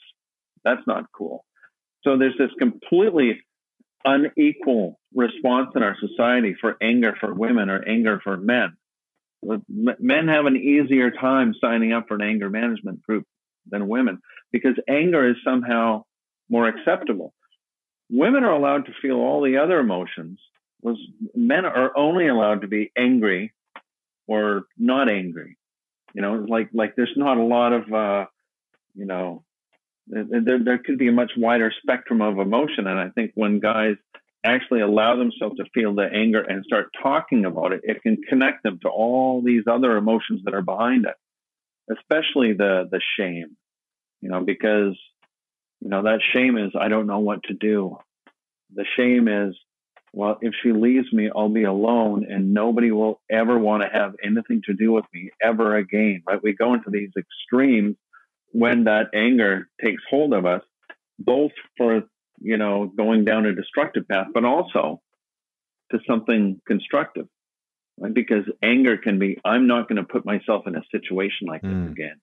[0.64, 1.46] that's not cool.
[2.04, 3.42] So there's this completely
[4.06, 8.78] unequal response in our society for anger for women or anger for men.
[9.44, 13.26] Men have an easier time signing up for an anger management group
[13.70, 14.20] than women
[14.52, 16.04] because anger is somehow
[16.50, 17.34] more acceptable.
[18.10, 20.40] Women are allowed to feel all the other emotions,
[20.82, 20.98] was
[21.36, 23.54] men are only allowed to be angry
[24.28, 25.58] or not angry.
[26.14, 28.26] You know, like like there's not a lot of uh,
[28.96, 29.44] you know
[30.10, 32.88] there, there could be a much wider spectrum of emotion.
[32.88, 33.96] And I think when guys
[34.44, 38.64] actually allow themselves to feel the anger and start talking about it, it can connect
[38.64, 41.16] them to all these other emotions that are behind it,
[41.96, 43.56] especially the the shame.
[44.22, 44.98] You know, because
[45.80, 47.98] you know that shame is I don't know what to do.
[48.74, 49.56] The shame is
[50.12, 54.16] well, if she leaves me, I'll be alone and nobody will ever want to have
[54.24, 56.24] anything to do with me ever again.
[56.28, 56.42] Right?
[56.42, 57.96] We go into these extremes
[58.52, 60.64] when that anger takes hold of us,
[61.18, 62.04] both for,
[62.40, 65.02] you know, going down a destructive path, but also
[65.92, 67.28] to something constructive.
[68.00, 68.14] Right?
[68.14, 71.70] Because anger can be, I'm not going to put myself in a situation like mm.
[71.70, 71.92] this hmm.
[71.92, 72.22] again.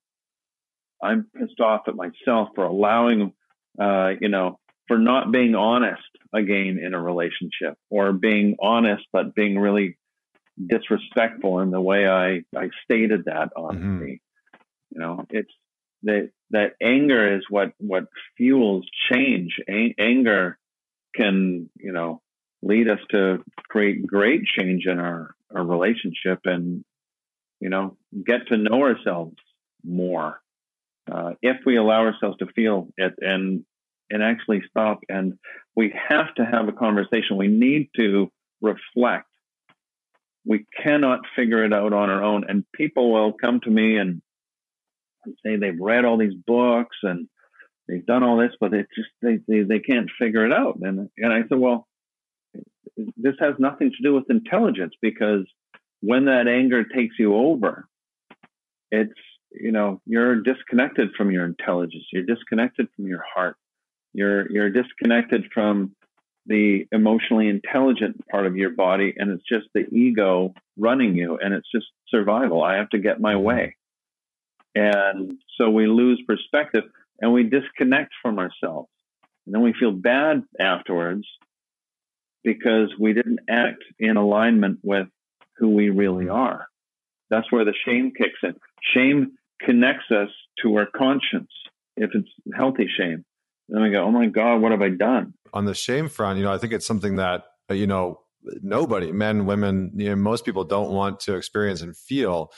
[1.02, 3.34] I'm pissed off at myself for allowing,
[3.78, 4.58] uh, you know,
[4.88, 6.00] for not being honest
[6.32, 9.98] again in a relationship or being honest, but being really
[10.64, 14.06] disrespectful in the way I, I stated that on mm-hmm.
[14.90, 15.52] You know, it's,
[16.02, 18.04] that that anger is what what
[18.36, 19.58] fuels change.
[19.68, 20.58] A- anger
[21.14, 22.20] can you know
[22.62, 26.84] lead us to create great change in our our relationship and
[27.60, 29.36] you know get to know ourselves
[29.84, 30.40] more
[31.10, 33.64] uh, if we allow ourselves to feel it and
[34.10, 35.00] and actually stop.
[35.08, 35.34] And
[35.74, 37.36] we have to have a conversation.
[37.36, 38.30] We need to
[38.60, 39.28] reflect.
[40.44, 42.44] We cannot figure it out on our own.
[42.48, 44.22] And people will come to me and
[45.44, 47.28] say they've read all these books and
[47.88, 50.76] they've done all this, but it's just they, they, they can't figure it out.
[50.80, 51.86] And and I said, well,
[53.16, 55.44] this has nothing to do with intelligence because
[56.00, 57.86] when that anger takes you over,
[58.90, 59.12] it's
[59.52, 62.04] you know you're disconnected from your intelligence.
[62.12, 63.56] You're disconnected from your heart.
[64.12, 65.94] You're you're disconnected from
[66.46, 71.52] the emotionally intelligent part of your body and it's just the ego running you and
[71.52, 72.62] it's just survival.
[72.62, 73.74] I have to get my way
[74.76, 76.84] and so we lose perspective
[77.20, 78.88] and we disconnect from ourselves
[79.46, 81.26] and then we feel bad afterwards
[82.44, 85.08] because we didn't act in alignment with
[85.58, 86.68] who we really are
[87.30, 88.54] that's where the shame kicks in
[88.94, 90.28] shame connects us
[90.62, 91.50] to our conscience
[91.96, 93.24] if it's healthy shame.
[93.68, 95.34] Then we go, oh my God, what have I done?
[95.52, 98.20] On the shame front, you know, I think it's something that, you know,
[98.62, 102.52] nobody, men, women, you know, most people don't want to experience and feel.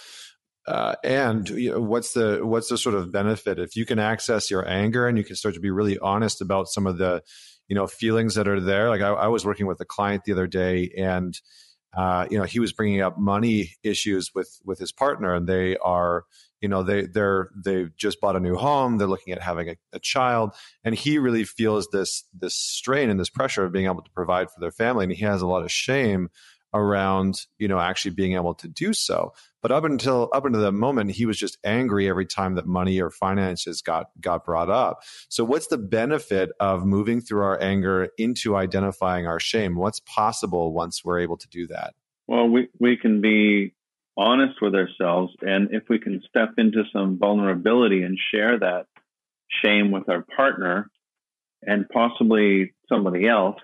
[0.68, 3.58] Uh, and you know, what's the what's the sort of benefit?
[3.58, 6.68] If you can access your anger and you can start to be really honest about
[6.68, 7.22] some of the
[7.68, 8.90] you know feelings that are there.
[8.90, 11.38] Like I, I was working with a client the other day and
[11.96, 15.78] uh, you know he was bringing up money issues with with his partner and they
[15.78, 16.24] are
[16.60, 18.98] you know they they're they just bought a new home.
[18.98, 20.54] They're looking at having a, a, child.
[20.84, 24.50] And he really feels this this strain and this pressure of being able to provide
[24.50, 25.04] for their family.
[25.04, 26.28] And he has a lot of shame
[26.78, 29.32] around you know actually being able to do so.
[29.60, 33.00] But up until up until that moment he was just angry every time that money
[33.00, 35.02] or finances got got brought up.
[35.28, 39.76] So what's the benefit of moving through our anger into identifying our shame?
[39.76, 41.94] What's possible once we're able to do that?
[42.26, 43.74] Well we we can be
[44.18, 45.32] honest with ourselves.
[45.40, 48.86] And if we can step into some vulnerability and share that
[49.62, 50.90] shame with our partner
[51.62, 53.56] and possibly somebody else,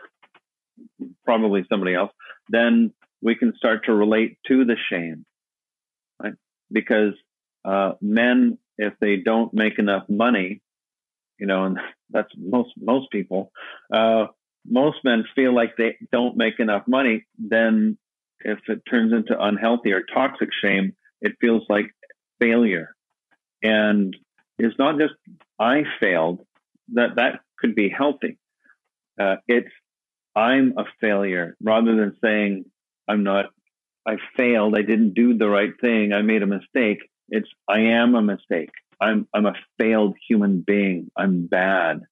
[1.24, 2.12] probably somebody else,
[2.48, 2.92] then
[3.24, 5.24] we can start to relate to the shame.
[6.22, 6.34] Right?
[6.70, 7.14] Because
[7.64, 10.60] uh, men, if they don't make enough money,
[11.38, 11.78] you know, and
[12.10, 13.50] that's most most people,
[13.92, 14.26] uh,
[14.66, 17.98] most men feel like they don't make enough money, then
[18.40, 21.86] if it turns into unhealthy or toxic shame, it feels like
[22.40, 22.94] failure.
[23.62, 24.14] And
[24.58, 25.14] it's not just
[25.58, 26.40] I failed,
[26.92, 28.38] that that could be healthy.
[29.18, 29.70] Uh, it's
[30.36, 32.64] I'm a failure rather than saying
[33.08, 33.46] I'm not,
[34.06, 36.98] I failed, I didn't do the right thing, I made a mistake.
[37.28, 38.70] It's I am a mistake.
[39.00, 41.10] I'm I'm a failed human being.
[41.16, 42.02] I'm bad.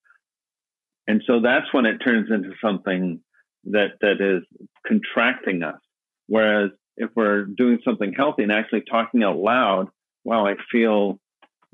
[1.07, 3.21] And so that's when it turns into something
[3.65, 4.43] that that is
[4.87, 5.81] contracting us.
[6.29, 9.89] Whereas if we're doing something healthy and actually talking out loud,
[10.25, 11.19] wow, I feel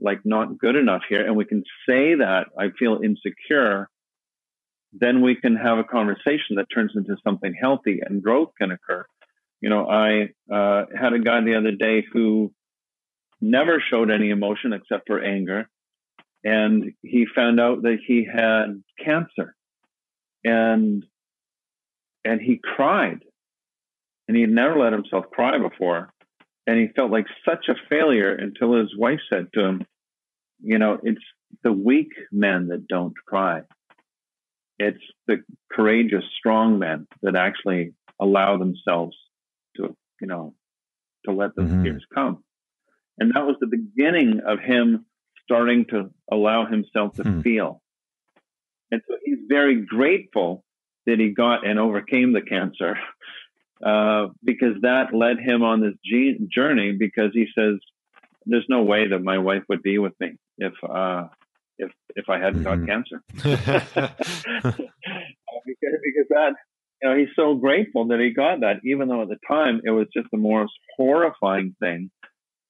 [0.01, 3.89] like not good enough here, and we can say that I feel insecure,
[4.93, 9.05] then we can have a conversation that turns into something healthy and growth can occur.
[9.61, 12.53] You know, I uh, had a guy the other day who
[13.41, 15.69] never showed any emotion except for anger.
[16.45, 19.55] And he found out that he had cancer
[20.45, 21.05] and,
[22.25, 23.21] and he cried
[24.29, 26.13] and he had never let himself cry before.
[26.67, 29.87] And he felt like such a failure until his wife said to him,
[30.61, 31.25] You know, it's
[31.65, 33.63] the weak men that don't cry.
[34.79, 39.17] It's the courageous, strong men that actually allow themselves
[39.77, 40.55] to, you know,
[41.25, 41.85] to let the mm-hmm.
[41.85, 42.45] tears come.
[43.19, 45.07] And that was the beginning of him
[45.43, 47.43] starting to allow himself to mm.
[47.43, 47.83] feel.
[48.91, 50.65] And so he's very grateful
[51.07, 52.99] that he got and overcame the cancer
[53.85, 55.95] uh, because that led him on this
[56.55, 56.93] journey.
[56.93, 57.77] Because he says,
[58.47, 61.29] "There's no way that my wife would be with me if uh,
[61.79, 62.87] if if I hadn't mm-hmm.
[62.87, 63.23] got cancer."
[65.67, 66.53] because, because that,
[67.03, 69.91] you know, he's so grateful that he got that, even though at the time it
[69.91, 72.11] was just the most horrifying thing.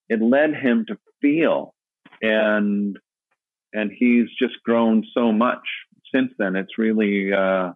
[0.09, 1.75] It led him to feel,
[2.23, 2.99] and
[3.73, 5.63] and he's just grown so much
[6.15, 6.57] since then.
[6.57, 7.33] It's really.
[7.33, 7.73] Uh,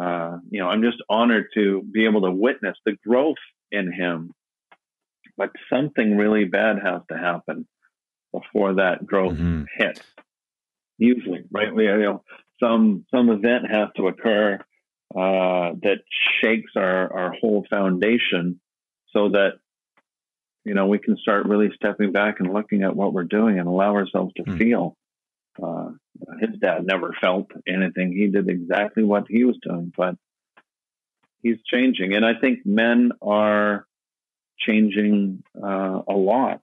[0.00, 3.34] uh, you know, I'm just honored to be able to witness the growth
[3.72, 4.32] in him.
[5.36, 7.66] But something really bad has to happen
[8.32, 9.64] before that growth mm-hmm.
[9.76, 10.02] hits.
[10.98, 11.74] Usually, right?
[11.74, 12.24] We, you know,
[12.60, 14.58] some some event has to occur
[15.14, 15.98] uh, that
[16.40, 18.60] shakes our our whole foundation,
[19.12, 19.52] so that
[20.64, 23.68] you know we can start really stepping back and looking at what we're doing and
[23.68, 24.58] allow ourselves to mm-hmm.
[24.58, 24.96] feel.
[25.62, 25.90] Uh,
[26.40, 28.12] his dad never felt anything.
[28.12, 30.16] He did exactly what he was doing, but
[31.42, 32.14] he's changing.
[32.14, 33.86] And I think men are
[34.58, 36.60] changing uh, a lot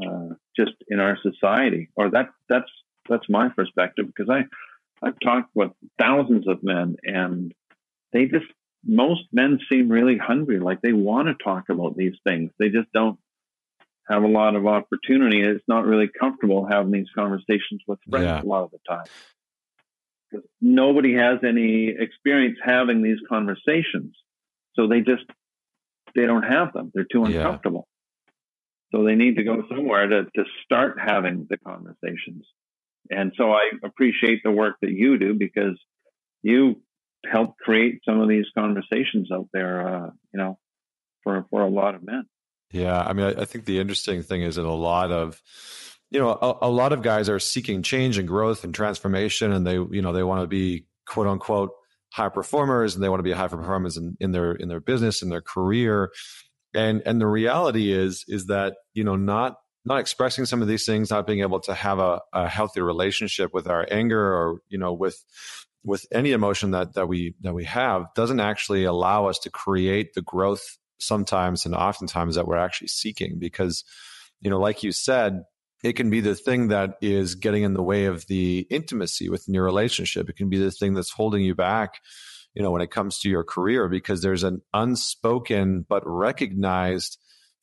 [0.00, 2.70] uh, just in our society, or that that's
[3.08, 4.44] that's my perspective because I
[5.02, 7.52] I've talked with thousands of men, and
[8.12, 8.46] they just
[8.84, 12.50] most men seem really hungry, like they want to talk about these things.
[12.58, 13.18] They just don't
[14.08, 15.42] have a lot of opportunity.
[15.42, 18.42] It's not really comfortable having these conversations with friends yeah.
[18.42, 19.04] a lot of the time.
[20.30, 24.16] Because nobody has any experience having these conversations.
[24.74, 25.24] So they just
[26.14, 26.90] they don't have them.
[26.94, 27.86] They're too uncomfortable.
[27.86, 28.98] Yeah.
[28.98, 32.46] So they need to go somewhere to, to start having the conversations.
[33.10, 35.78] And so I appreciate the work that you do because
[36.42, 36.82] you
[37.26, 40.58] help create some of these conversations out there, uh, you know,
[41.22, 42.24] for, for a lot of men.
[42.72, 43.00] Yeah.
[43.00, 45.40] I mean, I, I think the interesting thing is that a lot of,
[46.10, 49.66] you know, a, a, lot of guys are seeking change and growth and transformation, and
[49.66, 51.70] they, you know, they want to be quote unquote
[52.12, 55.22] high performers, and they want to be high performers in, in their in their business
[55.22, 56.10] in their career.
[56.74, 60.84] And and the reality is is that you know not not expressing some of these
[60.84, 64.78] things, not being able to have a, a healthy relationship with our anger or you
[64.78, 65.24] know with
[65.84, 70.14] with any emotion that that we that we have doesn't actually allow us to create
[70.14, 73.84] the growth sometimes and oftentimes that we're actually seeking because
[74.40, 75.44] you know like you said
[75.84, 79.54] it can be the thing that is getting in the way of the intimacy within
[79.54, 80.28] your relationship.
[80.28, 82.00] It can be the thing that's holding you back
[82.54, 87.18] you know when it comes to your career because there's an unspoken but recognized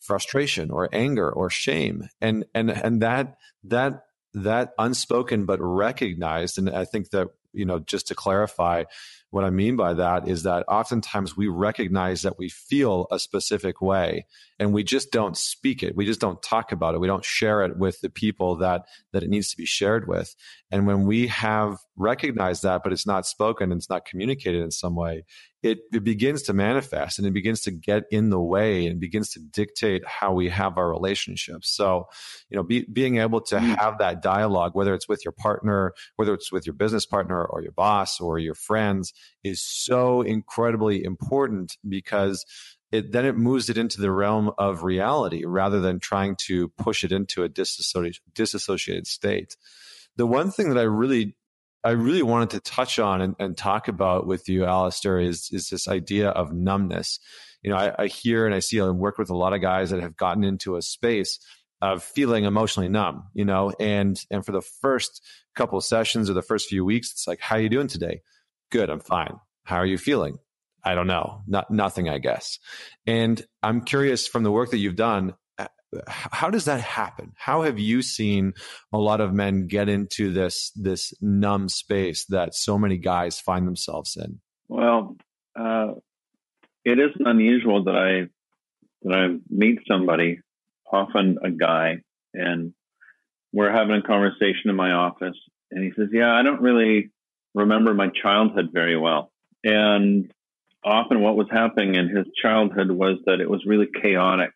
[0.06, 4.04] frustration or anger or shame and and and that that
[4.34, 8.84] that unspoken but recognized and i think that you know just to clarify
[9.36, 13.82] what I mean by that is that oftentimes we recognize that we feel a specific
[13.82, 14.28] way
[14.60, 15.94] and we just don't speak it.
[15.94, 17.02] We just don't talk about it.
[17.02, 20.34] We don't share it with the people that that it needs to be shared with.
[20.72, 24.72] And when we have recognized that, but it's not spoken and it's not communicated in
[24.72, 25.24] some way,
[25.64, 29.30] it, it begins to manifest and it begins to get in the way and begins
[29.32, 31.72] to dictate how we have our relationships.
[31.72, 32.08] So,
[32.50, 33.76] you know, be, being able to mm.
[33.78, 37.62] have that dialogue, whether it's with your partner, whether it's with your business partner or
[37.62, 42.46] your boss or your friends, is so incredibly important because
[42.92, 47.04] it, then it moves it into the realm of reality rather than trying to push
[47.04, 49.58] it into a disassociated, disassociated state.
[50.16, 51.36] The one thing that I really
[51.86, 55.70] I really wanted to touch on and, and, talk about with you, Alistair, is is
[55.70, 57.20] this idea of numbness.
[57.62, 59.92] You know, I, I hear and I see and work with a lot of guys
[59.92, 61.40] that have gotten into a space
[61.82, 63.26] of feeling emotionally numb.
[63.36, 65.22] You know, and and for the first
[65.56, 68.22] couple sessions or the first few weeks, it's like, how are you doing today?
[68.72, 69.36] Good, I'm fine.
[69.64, 70.40] How are you feeling?
[70.84, 71.42] I don't know.
[71.48, 72.58] Not nothing, I guess.
[73.06, 75.34] And I'm curious from the work that you've done,
[76.08, 77.34] how does that happen?
[77.36, 78.54] How have you seen
[78.94, 83.68] a lot of men get into this this numb space that so many guys find
[83.68, 84.40] themselves in?
[84.68, 85.18] Well,
[85.58, 85.94] uh,
[86.84, 88.30] it isn't unusual that I
[89.04, 90.40] that I meet somebody,
[90.92, 92.02] often a guy,
[92.34, 92.74] and
[93.54, 95.38] we're having a conversation in my office,
[95.72, 97.12] and he says, "Yeah, I don't really
[97.54, 99.32] remember my childhood very well,"
[99.64, 100.32] and
[100.84, 104.52] often what was happening in his childhood was that it was really chaotic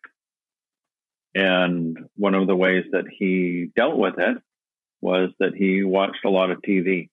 [1.34, 4.38] and one of the ways that he dealt with it
[5.00, 7.08] was that he watched a lot of TV,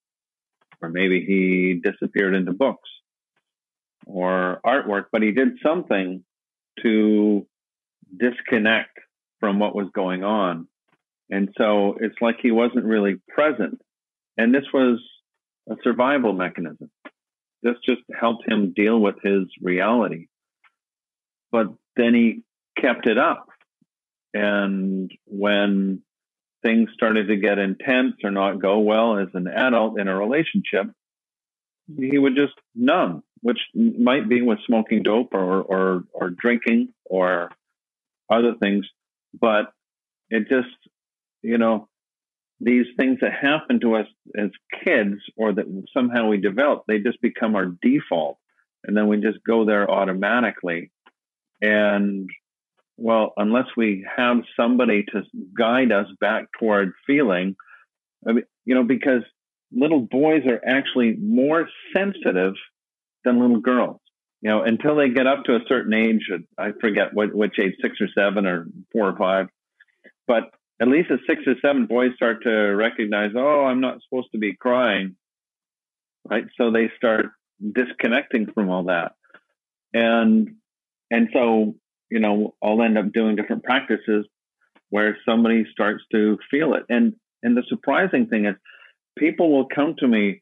[0.81, 2.89] or maybe he disappeared into books
[4.05, 6.23] or artwork, but he did something
[6.81, 7.45] to
[8.17, 8.97] disconnect
[9.39, 10.67] from what was going on.
[11.29, 13.81] And so it's like he wasn't really present.
[14.37, 14.99] And this was
[15.69, 16.89] a survival mechanism.
[17.63, 20.27] This just helped him deal with his reality.
[21.51, 22.43] But then he
[22.81, 23.47] kept it up
[24.37, 26.01] and when
[26.61, 30.87] things started to get intense or not go well as an adult in a relationship,
[31.97, 37.49] he would just numb, which might be with smoking dope or, or, or drinking or
[38.29, 38.85] other things.
[39.39, 39.71] But
[40.29, 40.75] it just,
[41.41, 41.87] you know,
[42.59, 44.07] these things that happen to us
[44.37, 44.49] as
[44.83, 45.65] kids or that
[45.95, 48.37] somehow we develop, they just become our default.
[48.83, 50.91] And then we just go there automatically.
[51.61, 52.29] And
[52.97, 55.21] well, unless we have somebody to
[55.57, 57.55] guide us back toward feeling,
[58.27, 59.21] I mean, you know, because
[59.71, 62.53] little boys are actually more sensitive
[63.23, 64.01] than little girls.
[64.41, 67.73] You know, until they get up to a certain age, I forget what which age,
[67.81, 69.47] six or seven or four or five,
[70.27, 74.31] but at least at six or seven, boys start to recognize, oh, I'm not supposed
[74.33, 75.15] to be crying,
[76.29, 76.45] right?
[76.55, 77.27] So they start
[77.59, 79.13] disconnecting from all that,
[79.93, 80.55] and
[81.09, 81.75] and so
[82.09, 84.25] you know, I'll end up doing different practices
[84.89, 86.83] where somebody starts to feel it.
[86.89, 88.55] And and the surprising thing is
[89.17, 90.41] people will come to me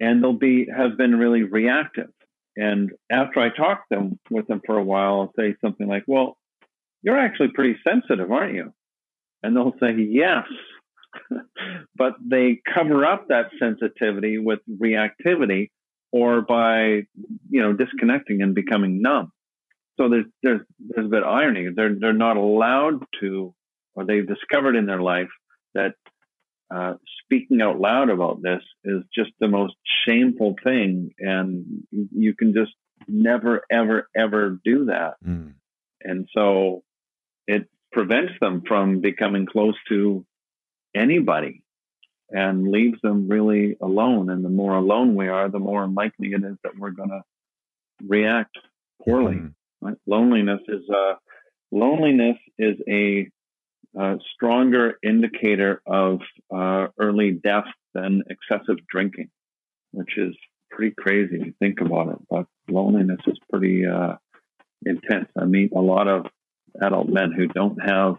[0.00, 2.10] and they'll be have been really reactive.
[2.56, 6.36] And after I talk them with them for a while, I'll say something like, Well,
[7.02, 8.72] you're actually pretty sensitive, aren't you?
[9.42, 10.44] And they'll say, Yes.
[11.96, 15.70] but they cover up that sensitivity with reactivity
[16.10, 17.02] or by
[17.50, 19.32] you know disconnecting and becoming numb.
[19.96, 21.68] So there's there's there's a bit of irony.
[21.74, 23.54] They're they're not allowed to,
[23.94, 25.30] or they've discovered in their life
[25.74, 25.94] that
[26.74, 29.74] uh, speaking out loud about this is just the most
[30.06, 32.72] shameful thing, and you can just
[33.06, 35.14] never ever ever do that.
[35.24, 35.54] Mm.
[36.02, 36.82] And so
[37.46, 40.26] it prevents them from becoming close to
[40.94, 41.62] anybody
[42.30, 44.30] and leaves them really alone.
[44.30, 47.22] And the more alone we are, the more likely it is that we're going to
[48.06, 48.56] react
[49.04, 49.36] poorly.
[49.36, 49.46] Mm-hmm.
[49.84, 49.96] Right?
[50.06, 51.14] Loneliness is a uh,
[51.70, 53.28] loneliness is a,
[53.98, 56.20] uh, stronger indicator of
[56.52, 59.30] uh, early death than excessive drinking,
[59.92, 60.34] which is
[60.70, 62.18] pretty crazy if you think about it.
[62.28, 64.14] But loneliness is pretty uh,
[64.84, 65.28] intense.
[65.38, 66.26] I meet a lot of
[66.82, 68.16] adult men who don't have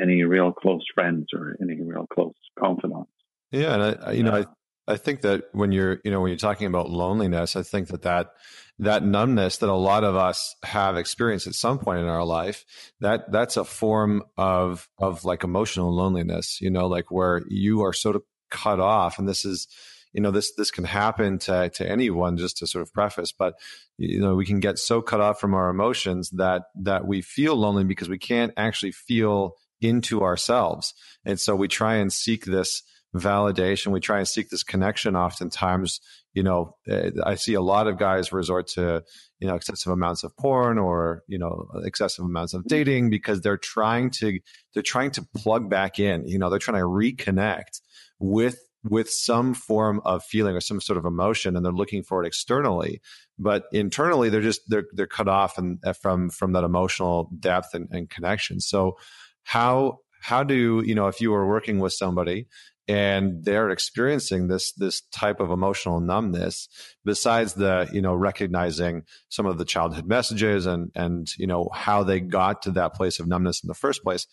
[0.00, 3.10] any real close friends or any real close confidants.
[3.50, 4.46] Yeah, and I, you know, I
[4.86, 8.02] I think that when you're, you know, when you're talking about loneliness, I think that
[8.02, 8.32] that
[8.78, 12.64] that numbness that a lot of us have experienced at some point in our life,
[13.00, 16.60] that that's a form of of like emotional loneliness.
[16.60, 19.68] You know, like where you are sort of cut off, and this is
[20.12, 23.54] you know this this can happen to to anyone just to sort of preface but
[23.98, 27.56] you know we can get so cut off from our emotions that that we feel
[27.56, 32.82] lonely because we can't actually feel into ourselves and so we try and seek this
[33.14, 33.92] validation.
[33.92, 36.00] We try and seek this connection oftentimes
[36.34, 39.02] you know eh, i see a lot of guys resort to
[39.38, 43.58] you know excessive amounts of porn or you know excessive amounts of dating because they're
[43.58, 44.40] trying to
[44.72, 47.80] they're trying to plug back in you know they're trying to reconnect
[48.18, 52.22] with with some form of feeling or some sort of emotion and they're looking for
[52.22, 53.00] it externally.
[53.38, 57.74] But internally they're just they're they're cut off and uh, from from that emotional depth
[57.74, 58.60] and, and connection.
[58.60, 58.96] So
[59.44, 62.46] how how do you know if you were working with somebody
[62.88, 66.68] and they're experiencing this this type of emotional numbness
[67.04, 72.02] besides the you know recognizing some of the childhood messages and and you know how
[72.02, 74.26] they got to that place of numbness in the first place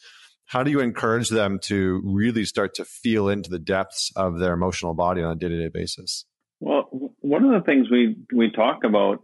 [0.46, 4.54] how do you encourage them to really start to feel into the depths of their
[4.54, 6.26] emotional body on a day-to-day basis?
[6.60, 9.24] Well one of the things we we talk about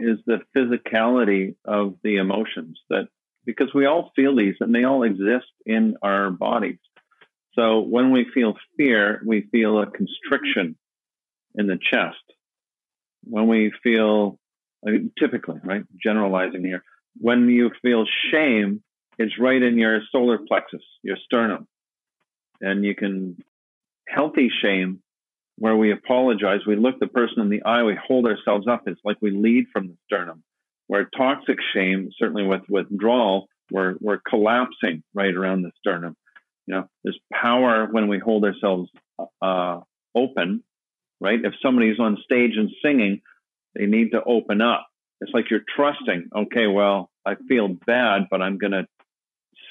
[0.00, 3.08] is the physicality of the emotions that
[3.46, 6.78] because we all feel these and they all exist in our bodies
[7.54, 10.76] so when we feel fear we feel a constriction
[11.54, 12.16] in the chest
[13.24, 14.38] when we feel
[15.18, 16.82] typically right generalizing here
[17.18, 18.82] when you feel shame
[19.20, 21.68] it's right in your solar plexus, your sternum.
[22.62, 23.36] And you can,
[24.08, 25.02] healthy shame,
[25.58, 28.84] where we apologize, we look the person in the eye, we hold ourselves up.
[28.86, 30.42] It's like we lead from the sternum.
[30.86, 36.16] Where toxic shame, certainly with withdrawal, we're, we're collapsing right around the sternum.
[36.70, 38.88] You know, there's power when we hold ourselves
[39.42, 39.80] uh,
[40.14, 40.62] open,
[41.20, 41.40] right?
[41.42, 43.22] If somebody's on stage and singing,
[43.74, 44.86] they need to open up.
[45.20, 48.86] It's like you're trusting, okay, well, I feel bad, but I'm going to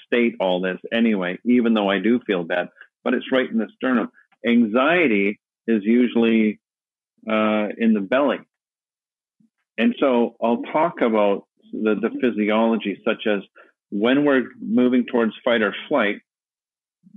[0.06, 2.68] state all this anyway, even though I do feel bad,
[3.06, 4.12] but it's right in the sternum.
[4.45, 6.60] Anxiety is usually
[7.26, 8.39] uh, in the belly.
[9.78, 13.39] And so I'll talk about the, the physiology, such as
[13.89, 16.18] when we're moving towards fight or flight,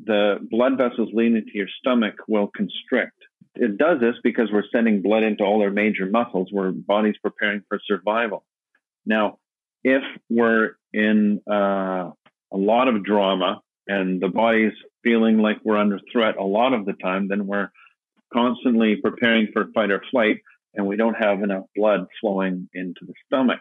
[0.05, 3.17] the blood vessels leading to your stomach will constrict.
[3.55, 7.63] It does this because we're sending blood into all our major muscles where body's preparing
[7.69, 8.45] for survival.
[9.05, 9.39] Now,
[9.85, 12.11] if we're in uh,
[12.53, 14.73] a lot of drama and the body's
[15.03, 17.71] feeling like we're under threat a lot of the time, then we're
[18.33, 20.39] constantly preparing for fight or flight
[20.75, 23.61] and we don't have enough blood flowing into the stomach.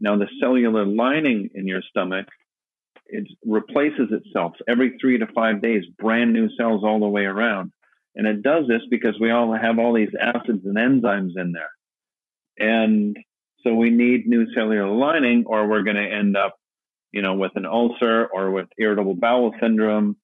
[0.00, 2.26] Now, the cellular lining in your stomach
[3.12, 7.72] it replaces itself every three to five days, brand new cells all the way around.
[8.14, 11.70] And it does this because we all have all these acids and enzymes in there.
[12.58, 13.16] And
[13.62, 16.56] so we need new cellular lining or we're going to end up
[17.12, 20.16] you know, with an ulcer or with irritable bowel syndrome.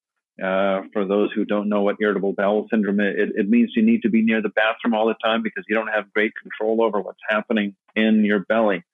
[0.43, 3.83] Uh, for those who don't know what irritable bowel syndrome is, it, it, means you
[3.83, 6.83] need to be near the bathroom all the time because you don't have great control
[6.83, 8.85] over what's happening in your belly.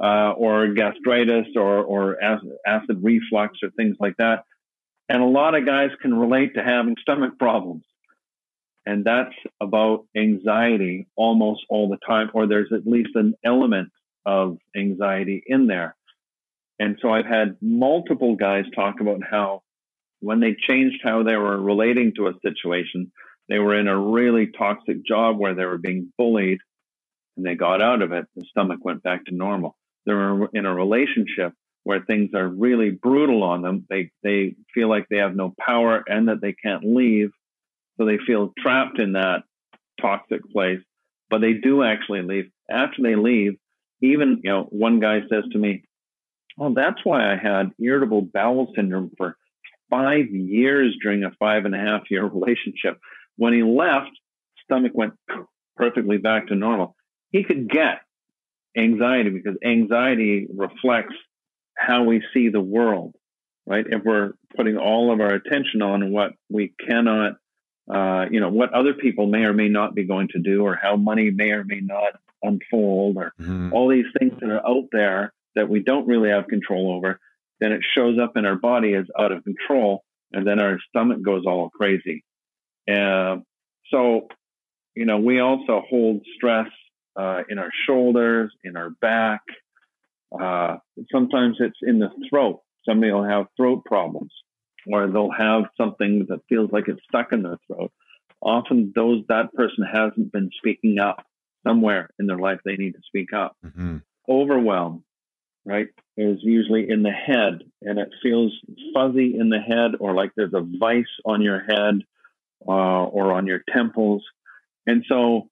[0.00, 4.44] Uh, or gastritis or, or acid, reflux or things like that.
[5.08, 7.82] And a lot of guys can relate to having stomach problems.
[8.86, 13.90] And that's about anxiety almost all the time, or there's at least an element
[14.24, 15.96] of anxiety in there.
[16.78, 19.62] And so I've had multiple guys talk about how
[20.20, 23.12] when they changed how they were relating to a situation,
[23.48, 26.58] they were in a really toxic job where they were being bullied
[27.36, 28.26] and they got out of it.
[28.36, 29.76] The stomach went back to normal.
[30.08, 31.52] They were in a relationship
[31.84, 33.86] where things are really brutal on them.
[33.90, 37.30] They they feel like they have no power and that they can't leave,
[37.96, 39.42] so they feel trapped in that
[40.00, 40.80] toxic place.
[41.28, 42.50] But they do actually leave.
[42.70, 43.58] After they leave,
[44.00, 45.84] even you know, one guy says to me,
[46.58, 49.36] "Oh, that's why I had irritable bowel syndrome for
[49.90, 52.98] five years during a five and a half year relationship.
[53.36, 54.10] When he left,
[54.64, 55.14] stomach went
[55.76, 56.96] perfectly back to normal.
[57.30, 58.00] He could get
[58.78, 61.14] anxiety because anxiety reflects
[61.76, 63.14] how we see the world,
[63.66, 63.84] right?
[63.88, 67.36] If we're putting all of our attention on what we cannot,
[67.90, 70.78] uh, you know, what other people may or may not be going to do, or
[70.80, 73.72] how money may or may not unfold, or mm-hmm.
[73.72, 77.18] all these things that are out there that we don't really have control over,
[77.60, 81.22] then it shows up in our body as out of control, and then our stomach
[81.22, 82.24] goes all crazy.
[82.90, 83.36] Uh,
[83.90, 84.28] so,
[84.94, 86.68] you know, we also hold stress
[87.18, 89.42] uh, in our shoulders, in our back.
[90.38, 90.76] Uh,
[91.10, 92.60] sometimes it's in the throat.
[92.88, 94.32] Somebody will have throat problems,
[94.86, 97.90] or they'll have something that feels like it's stuck in their throat.
[98.40, 101.26] Often, those that person hasn't been speaking up
[101.66, 102.60] somewhere in their life.
[102.64, 103.56] They need to speak up.
[103.66, 103.96] Mm-hmm.
[104.28, 105.02] Overwhelm,
[105.64, 108.52] right, is usually in the head, and it feels
[108.94, 112.00] fuzzy in the head, or like there's a vice on your head
[112.66, 114.22] uh, or on your temples.
[114.86, 115.48] And so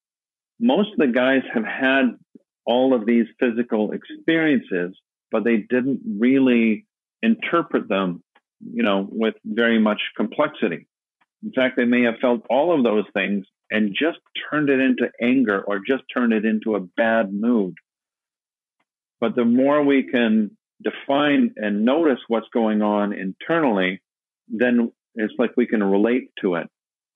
[0.61, 2.17] most of the guys have had
[2.65, 4.97] all of these physical experiences,
[5.31, 6.87] but they didn't really
[7.23, 8.23] interpret them,
[8.61, 10.87] you know, with very much complexity.
[11.45, 14.19] In fact, they may have felt all of those things and just
[14.51, 17.75] turned it into anger or just turned it into a bad mood.
[19.21, 24.03] But the more we can define and notice what's going on internally,
[24.49, 26.69] then it's like we can relate to it.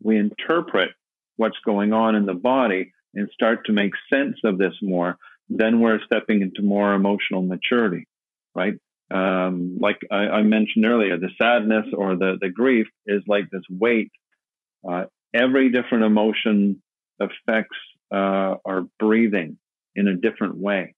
[0.03, 0.91] We interpret
[1.37, 5.17] what's going on in the body and start to make sense of this more,
[5.49, 8.07] then we're stepping into more emotional maturity,
[8.55, 8.75] right?
[9.11, 13.65] Um, like I, I, mentioned earlier, the sadness or the, the grief is like this
[13.69, 14.13] weight.
[14.89, 16.81] Uh, every different emotion
[17.19, 17.77] affects
[18.13, 19.59] uh, our breathing
[19.97, 20.95] in a different way.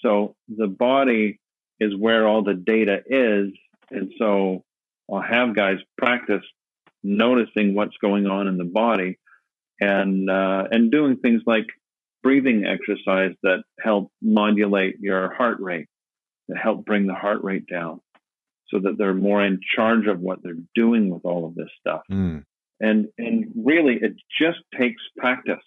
[0.00, 1.40] So the body
[1.78, 3.52] is where all the data is.
[3.90, 4.64] And so
[5.12, 6.44] I'll have guys practice
[7.02, 9.18] noticing what's going on in the body
[9.80, 11.66] and uh, and doing things like
[12.22, 15.86] breathing exercise that help modulate your heart rate,
[16.48, 18.00] that help bring the heart rate down,
[18.68, 22.02] so that they're more in charge of what they're doing with all of this stuff.
[22.10, 22.44] Mm.
[22.80, 25.64] And and really, it just takes practice.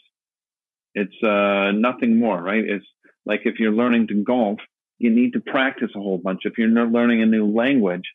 [0.93, 2.63] It's uh, nothing more, right?
[2.65, 2.85] It's
[3.25, 4.59] like if you're learning to golf,
[4.97, 6.41] you need to practice a whole bunch.
[6.43, 8.09] If you're learning a new language,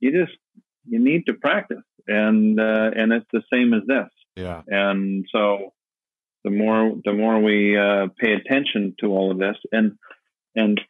[0.00, 0.38] you just
[0.86, 4.08] you need to practice, and uh, and it's the same as this.
[4.38, 4.62] Yeah.
[4.68, 5.72] And so
[6.44, 9.98] the more the more we uh, pay attention to all of this, and
[10.54, 10.80] and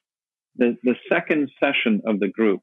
[0.56, 2.60] the the second session of the group,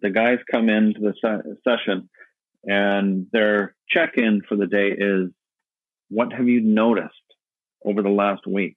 [0.00, 2.08] the guys come into the se- session,
[2.64, 5.30] and their check in for the day is,
[6.08, 7.14] what have you noticed
[7.84, 8.76] over the last week?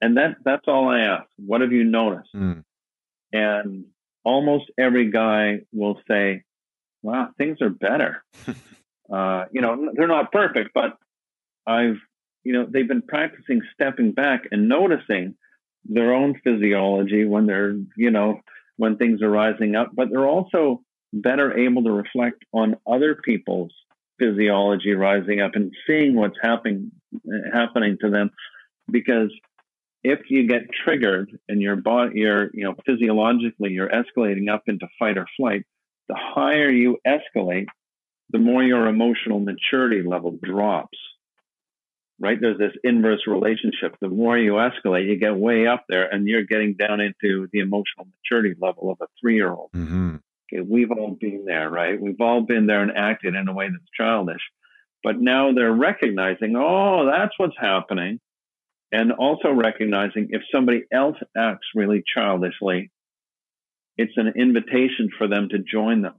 [0.00, 1.26] And that that's all I ask.
[1.36, 2.30] What have you noticed?
[2.34, 2.64] Mm.
[3.32, 3.84] And
[4.24, 6.42] almost every guy will say,
[7.02, 8.24] "Wow, things are better."
[9.12, 10.96] Uh, you know, they're not perfect, but
[11.66, 11.96] I've,
[12.44, 15.34] you know, they've been practicing stepping back and noticing
[15.84, 18.40] their own physiology when they're, you know,
[18.76, 20.82] when things are rising up, but they're also
[21.12, 23.72] better able to reflect on other people's
[24.18, 26.90] physiology rising up and seeing what's happening
[27.52, 28.30] happening to them.
[28.90, 29.30] Because
[30.04, 34.86] if you get triggered and your body you're you know physiologically you're escalating up into
[34.98, 35.64] fight or flight
[36.08, 37.66] the higher you escalate
[38.30, 40.98] the more your emotional maturity level drops.
[42.20, 42.38] Right?
[42.40, 43.94] There's this inverse relationship.
[44.00, 47.60] The more you escalate, you get way up there and you're getting down into the
[47.60, 49.70] emotional maturity level of a three year old.
[49.74, 50.16] Mm-hmm.
[50.52, 52.00] Okay, we've all been there, right?
[52.00, 54.40] We've all been there and acted in a way that's childish.
[55.04, 58.18] But now they're recognizing, oh, that's what's happening.
[58.90, 62.90] And also recognizing if somebody else acts really childishly,
[63.96, 66.14] it's an invitation for them to join them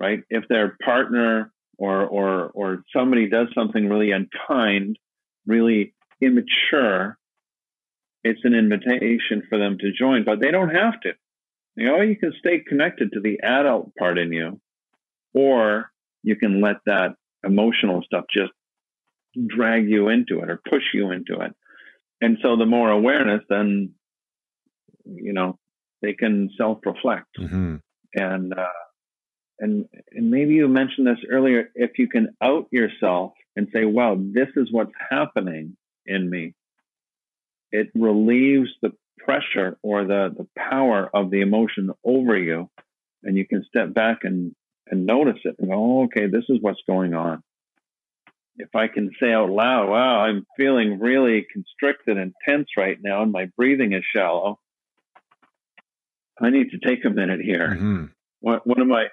[0.00, 0.20] right?
[0.30, 4.98] If their partner or or or somebody does something really unkind,
[5.46, 7.18] really immature,
[8.24, 11.12] it's an invitation for them to join, but they don't have to.
[11.76, 14.60] You know, you can stay connected to the adult part in you,
[15.34, 15.90] or
[16.22, 18.52] you can let that emotional stuff just
[19.46, 21.54] drag you into it or push you into it.
[22.20, 23.92] And so the more awareness, then,
[25.06, 25.58] you know,
[26.02, 27.28] they can self reflect.
[27.38, 27.76] Mm-hmm.
[28.14, 28.66] And, uh,
[29.60, 34.16] and, and maybe you mentioned this earlier, if you can out yourself and say, wow,
[34.18, 36.54] this is what's happening in me,
[37.70, 42.70] it relieves the pressure or the, the power of the emotion over you.
[43.22, 44.54] And you can step back and,
[44.90, 47.42] and notice it and go, oh, okay, this is what's going on.
[48.56, 53.22] If I can say out loud, wow, I'm feeling really constricted and tense right now,
[53.22, 54.58] and my breathing is shallow.
[56.40, 57.68] I need to take a minute here.
[57.68, 58.04] Mm-hmm.
[58.40, 59.06] One, one of my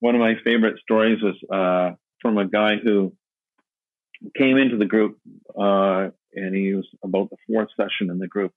[0.00, 3.12] one of my favorite stories was uh, from a guy who
[4.36, 5.18] came into the group,
[5.58, 8.52] uh, and he was about the fourth session in the group.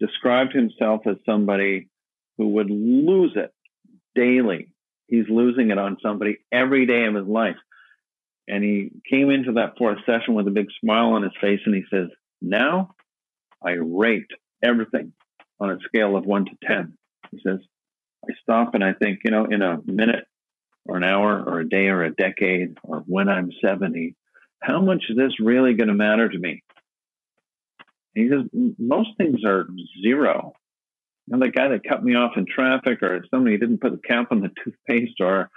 [0.00, 1.88] Described himself as somebody
[2.36, 3.52] who would lose it
[4.14, 4.72] daily.
[5.08, 7.56] He's losing it on somebody every day of his life.
[8.48, 11.74] And he came into that fourth session with a big smile on his face, and
[11.74, 12.08] he says,
[12.40, 12.94] "Now,
[13.64, 14.30] I rate
[14.62, 15.12] everything
[15.58, 16.96] on a scale of one to ten.
[17.30, 17.60] He says,
[18.28, 20.26] I stop and I think, you know, in a minute
[20.86, 24.14] or an hour or a day or a decade or when I'm 70,
[24.62, 26.62] how much is this really going to matter to me?
[28.14, 29.66] He says, most things are
[30.02, 30.54] zero.
[31.26, 34.08] You know, the guy that cut me off in traffic or somebody didn't put the
[34.08, 35.50] cap on the toothpaste or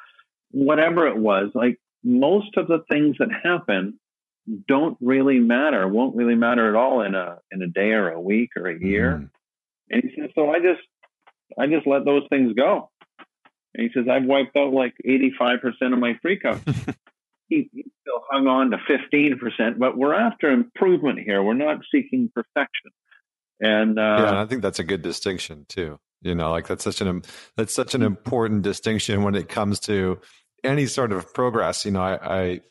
[0.51, 3.99] whatever it was, like most of the things that happen
[4.67, 8.19] don't really matter, won't really matter at all in a in a day or a
[8.19, 9.21] week or a year.
[9.21, 9.29] Mm.
[9.91, 10.81] And he says, so I just
[11.57, 12.89] I just let those things go.
[13.75, 15.59] And he says, I've wiped out like 85%
[15.93, 16.95] of my freakouts.
[17.49, 21.43] he, he still hung on to 15%, but we're after improvement here.
[21.43, 22.91] We're not seeking perfection.
[23.61, 25.99] And, uh, yeah, and I think that's a good distinction too.
[26.21, 27.21] You know, like that's such an,
[27.55, 30.19] that's such an important distinction when it comes to
[30.63, 31.85] any sort of progress.
[31.85, 32.61] You know, I, I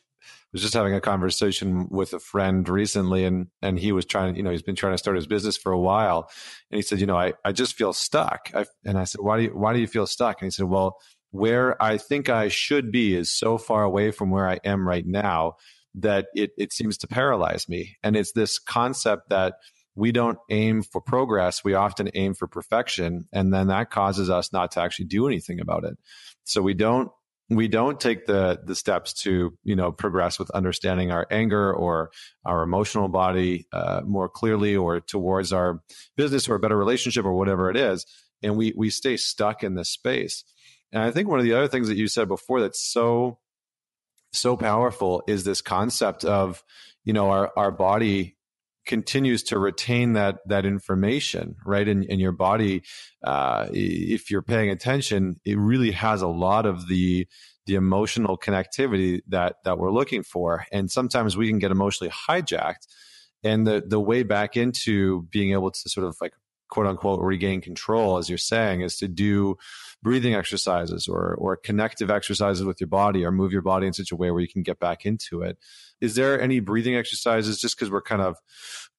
[0.53, 4.43] was just having a conversation with a friend recently and and he was trying you
[4.43, 6.29] know he's been trying to start his business for a while.
[6.71, 8.49] And he said you know i, I just feel stuck.
[8.53, 10.41] I, and i said why do you why do you feel stuck?
[10.41, 10.97] And he said well
[11.31, 15.05] where i think i should be is so far away from where i am right
[15.05, 15.53] now
[15.95, 17.97] that it, it seems to paralyze me.
[18.03, 19.55] And it's this concept that
[19.95, 24.53] we don't aim for progress we often aim for perfection and then that causes us
[24.53, 25.97] not to actually do anything about it.
[26.45, 27.11] So we don't
[27.49, 32.11] we don't take the the steps to you know progress with understanding our anger or
[32.45, 35.81] our emotional body uh, more clearly or towards our
[36.15, 38.05] business or a better relationship or whatever it is.
[38.43, 40.43] And we we stay stuck in this space.
[40.91, 43.39] And i think one of the other things that you said before that's so
[44.31, 46.63] so powerful is this concept of
[47.03, 48.35] you know our our body
[48.89, 52.81] continues to retain that that information right in, in your body
[53.23, 57.25] uh, if you're paying attention it really has a lot of the
[57.69, 60.65] the emotional connectivity that that we're looking for.
[60.71, 62.87] And sometimes we can get emotionally hijacked.
[63.43, 66.33] And the the way back into being able to sort of like
[66.69, 69.55] quote unquote regain control as you're saying is to do
[70.01, 74.11] breathing exercises or or connective exercises with your body or move your body in such
[74.11, 75.57] a way where you can get back into it
[76.01, 78.35] is there any breathing exercises just because we're kind of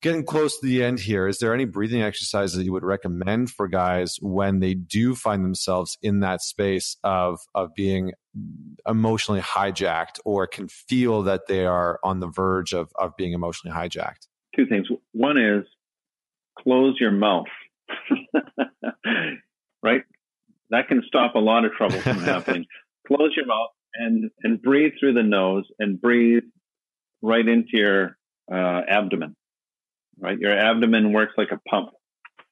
[0.03, 3.51] getting close to the end here is there any breathing exercises that you would recommend
[3.51, 8.13] for guys when they do find themselves in that space of of being
[8.89, 13.77] emotionally hijacked or can feel that they are on the verge of of being emotionally
[13.77, 14.29] hijacked?
[14.55, 14.87] Two things.
[15.13, 15.65] One is
[16.59, 17.47] close your mouth.
[19.83, 20.03] Right?
[20.69, 22.67] That can stop a lot of trouble from happening.
[23.07, 26.43] Close your mouth and and breathe through the nose and breathe
[27.23, 28.16] right into your
[28.53, 29.37] uh, abdomen.
[30.18, 31.91] Right, your abdomen works like a pump.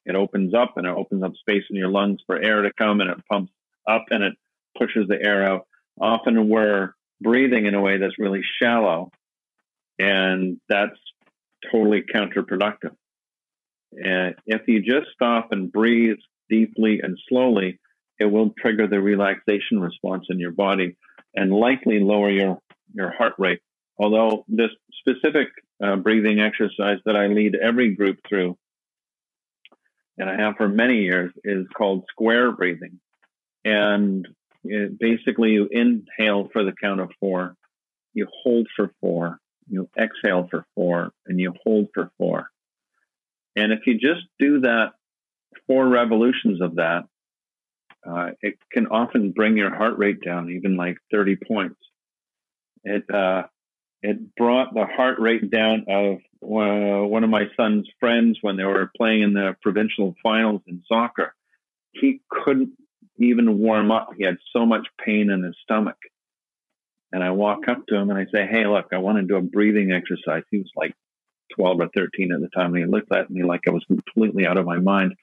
[0.07, 3.01] It opens up and it opens up space in your lungs for air to come,
[3.01, 3.53] and it pumps
[3.87, 4.33] up and it
[4.79, 5.67] pushes the air out.
[6.01, 9.11] Often we're breathing in a way that's really shallow,
[9.99, 10.99] and that's
[11.71, 12.95] totally counterproductive.
[13.93, 17.79] And if you just stop and breathe deeply and slowly,
[18.19, 20.97] it will trigger the relaxation response in your body
[21.35, 22.59] and likely lower your,
[22.95, 23.61] your heart rate
[23.99, 24.71] Although this
[25.01, 25.49] specific
[25.83, 28.57] uh, breathing exercise that I lead every group through,
[30.17, 33.01] and I have for many years, is called square breathing.
[33.65, 34.27] And
[34.65, 37.57] basically, you inhale for the count of four,
[38.15, 39.39] you hold for four,
[39.69, 42.49] you exhale for four, and you hold for four.
[43.57, 44.93] And if you just do that,
[45.67, 47.05] four revolutions of that,
[48.09, 51.77] uh, it can often bring your heart rate down even like 30 points.
[52.85, 53.45] It uh,
[54.03, 58.65] it brought the heart rate down of uh, one of my son's friends when they
[58.65, 61.35] were playing in the provincial finals in soccer.
[61.93, 62.71] He couldn't
[63.19, 64.11] even warm up.
[64.17, 65.97] He had so much pain in his stomach.
[67.11, 69.37] And I walk up to him and I say, Hey, look, I want to do
[69.37, 70.43] a breathing exercise.
[70.51, 70.95] He was like
[71.57, 72.75] 12 or 13 at the time.
[72.75, 75.15] And he looked at me like I was completely out of my mind.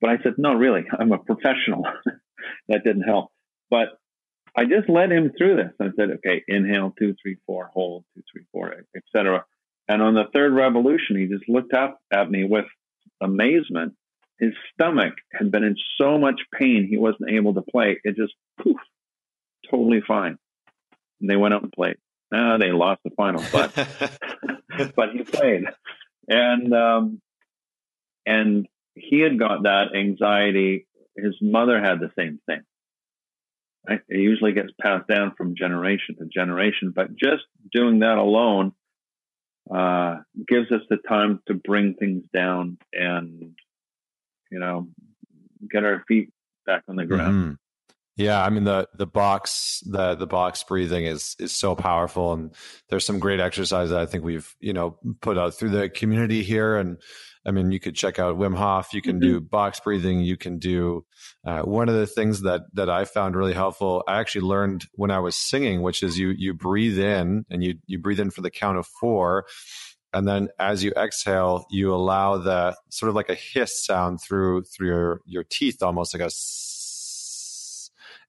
[0.00, 1.84] But I said, No, really, I'm a professional.
[2.68, 3.30] that didn't help.
[3.68, 3.98] But
[4.56, 5.72] I just led him through this.
[5.80, 9.44] I said, okay, inhale, two, three, four, hold, two, three, four, etc.
[9.88, 12.64] And on the third revolution, he just looked up at me with
[13.20, 13.94] amazement
[14.38, 17.98] his stomach had been in so much pain he wasn't able to play.
[18.04, 18.76] It just poof,
[19.70, 20.38] totally fine.
[21.20, 21.96] And they went out and played.
[22.32, 23.72] Uh, they lost the final, but
[24.96, 25.64] but he played,
[26.28, 27.22] and um,
[28.26, 30.86] and he had got that anxiety.
[31.16, 32.62] His mother had the same thing.
[33.88, 34.00] Right?
[34.08, 38.72] It usually gets passed down from generation to generation, but just doing that alone
[39.72, 40.16] uh,
[40.48, 43.54] gives us the time to bring things down and
[44.50, 44.88] you know
[45.70, 46.30] get our feet
[46.66, 47.34] back on the ground.
[47.34, 47.52] Mm-hmm.
[48.16, 52.54] Yeah, I mean the the box the the box breathing is is so powerful, and
[52.88, 56.42] there's some great exercise that I think we've you know put out through the community
[56.42, 56.76] here.
[56.76, 56.96] And
[57.46, 58.92] I mean, you could check out Wim Hof.
[58.92, 59.32] You can mm-hmm.
[59.34, 60.20] do box breathing.
[60.20, 61.04] You can do
[61.44, 64.02] uh, one of the things that that I found really helpful.
[64.08, 67.74] I actually learned when I was singing, which is you you breathe in and you
[67.86, 69.46] you breathe in for the count of four,
[70.12, 74.64] and then as you exhale, you allow the sort of like a hiss sound through
[74.64, 76.30] through your your teeth, almost like a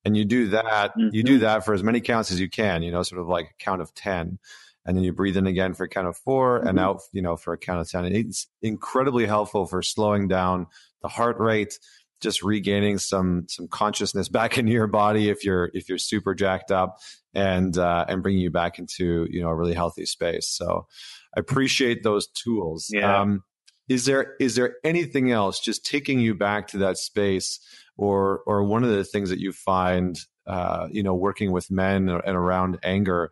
[0.05, 1.09] and you do that mm-hmm.
[1.11, 1.41] you do mm-hmm.
[1.41, 3.81] that for as many counts as you can you know sort of like a count
[3.81, 4.39] of 10
[4.87, 6.67] and then you breathe in again for a count of 4 mm-hmm.
[6.67, 10.27] and out you know for a count of 10 and it's incredibly helpful for slowing
[10.27, 10.65] down
[11.01, 11.77] the heart rate
[12.19, 16.71] just regaining some some consciousness back into your body if you're if you're super jacked
[16.71, 16.99] up
[17.33, 20.87] and uh, and bringing you back into you know a really healthy space so
[21.35, 23.21] i appreciate those tools yeah.
[23.21, 23.43] Um,
[23.87, 27.59] is there is there anything else just taking you back to that space
[27.95, 32.09] or or one of the things that you find uh, you know working with men
[32.09, 33.31] and around anger.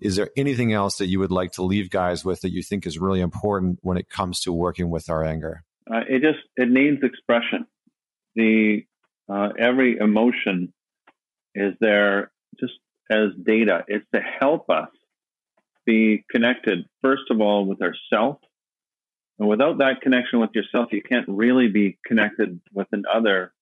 [0.00, 2.86] Is there anything else that you would like to leave guys with that you think
[2.86, 5.62] is really important when it comes to working with our anger?
[5.90, 7.66] Uh, it just it needs expression.
[8.34, 8.84] The
[9.28, 10.72] uh, every emotion
[11.54, 12.74] is there just
[13.10, 13.84] as data.
[13.88, 14.88] It's to help us
[15.86, 18.38] be connected first of all with ourself.
[19.38, 23.52] And without that connection with yourself you can't really be connected with another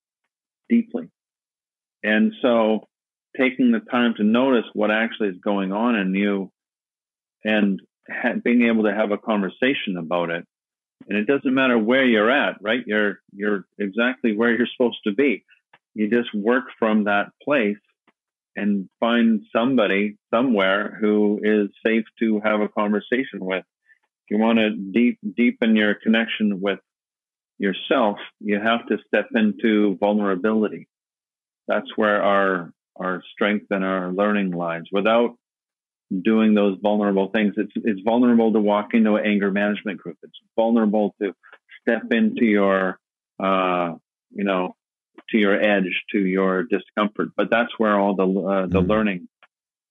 [0.69, 1.11] deeply.
[2.03, 2.89] And so
[3.37, 6.51] taking the time to notice what actually is going on in you
[7.45, 7.81] and
[8.11, 10.45] ha- being able to have a conversation about it.
[11.09, 12.83] And it doesn't matter where you're at, right?
[12.87, 15.45] You're, you're exactly where you're supposed to be.
[15.95, 17.77] You just work from that place
[18.57, 23.65] and find somebody somewhere who is safe to have a conversation with.
[24.27, 26.79] If you want to deep, deepen your connection with
[27.59, 30.89] yourself, you have to step into vulnerability.
[31.67, 34.83] That's where our our strength and our learning lies.
[34.93, 35.37] Without
[36.23, 40.17] doing those vulnerable things, it's it's vulnerable to walk into an anger management group.
[40.23, 41.35] It's vulnerable to
[41.81, 42.99] step into your
[43.43, 43.95] uh,
[44.31, 44.77] you know
[45.31, 47.31] to your edge, to your discomfort.
[47.37, 48.89] But that's where all the uh, the mm.
[48.89, 49.29] learning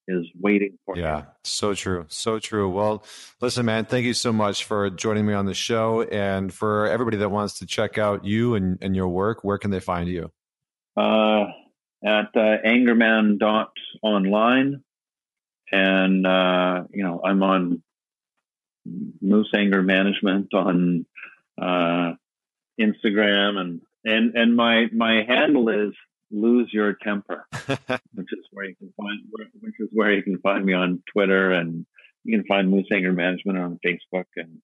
[0.08, 1.26] is waiting for yeah you.
[1.44, 3.06] so true so true well
[3.40, 7.18] listen man thank you so much for joining me on the show and for everybody
[7.18, 10.30] that wants to check out you and, and your work where can they find you
[10.98, 11.46] uh,
[12.06, 14.84] at uh, angerman dot online.
[15.72, 17.82] And uh, you know i'm on
[19.22, 21.06] moose anger management on
[21.60, 22.14] uh,
[22.80, 23.58] instagram.
[23.58, 25.94] And and and my my handle is
[26.32, 27.46] lose your temper,
[28.14, 29.20] which is where you can find
[29.62, 31.52] which is where you can find me on Twitter.
[31.52, 31.86] And
[32.24, 34.62] you can find Moose Anger Management on Facebook and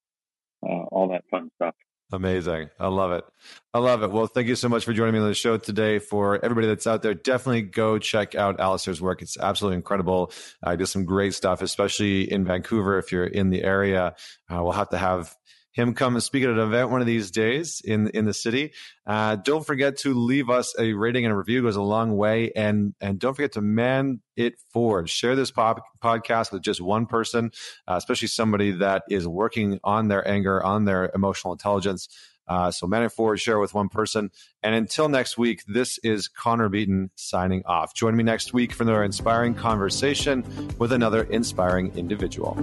[0.64, 1.76] uh, all that fun stuff.
[2.12, 2.70] Amazing.
[2.80, 3.24] I love it.
[3.72, 4.10] I love it.
[4.10, 5.99] Well, thank you so much for joining me on the show today.
[5.99, 9.22] For everybody that's out there, definitely go check out Alistair's work.
[9.22, 10.32] It's absolutely incredible.
[10.64, 12.97] I uh, does some great stuff, especially in Vancouver.
[12.97, 14.16] If you're in the area,
[14.49, 15.36] uh, we'll have to have
[15.72, 18.74] him come and speak at an event one of these days in in the city.
[19.05, 22.15] Uh, don't forget to leave us a rating and a review; it goes a long
[22.17, 22.51] way.
[22.55, 25.09] And and don't forget to man it forward.
[25.09, 27.51] Share this pop, podcast with just one person,
[27.88, 32.07] uh, especially somebody that is working on their anger, on their emotional intelligence.
[32.47, 34.32] Uh, so man it forward, share with one person.
[34.63, 37.93] And until next week, this is Connor Beaton signing off.
[37.93, 40.43] Join me next week for another inspiring conversation
[40.80, 42.57] with another inspiring individual.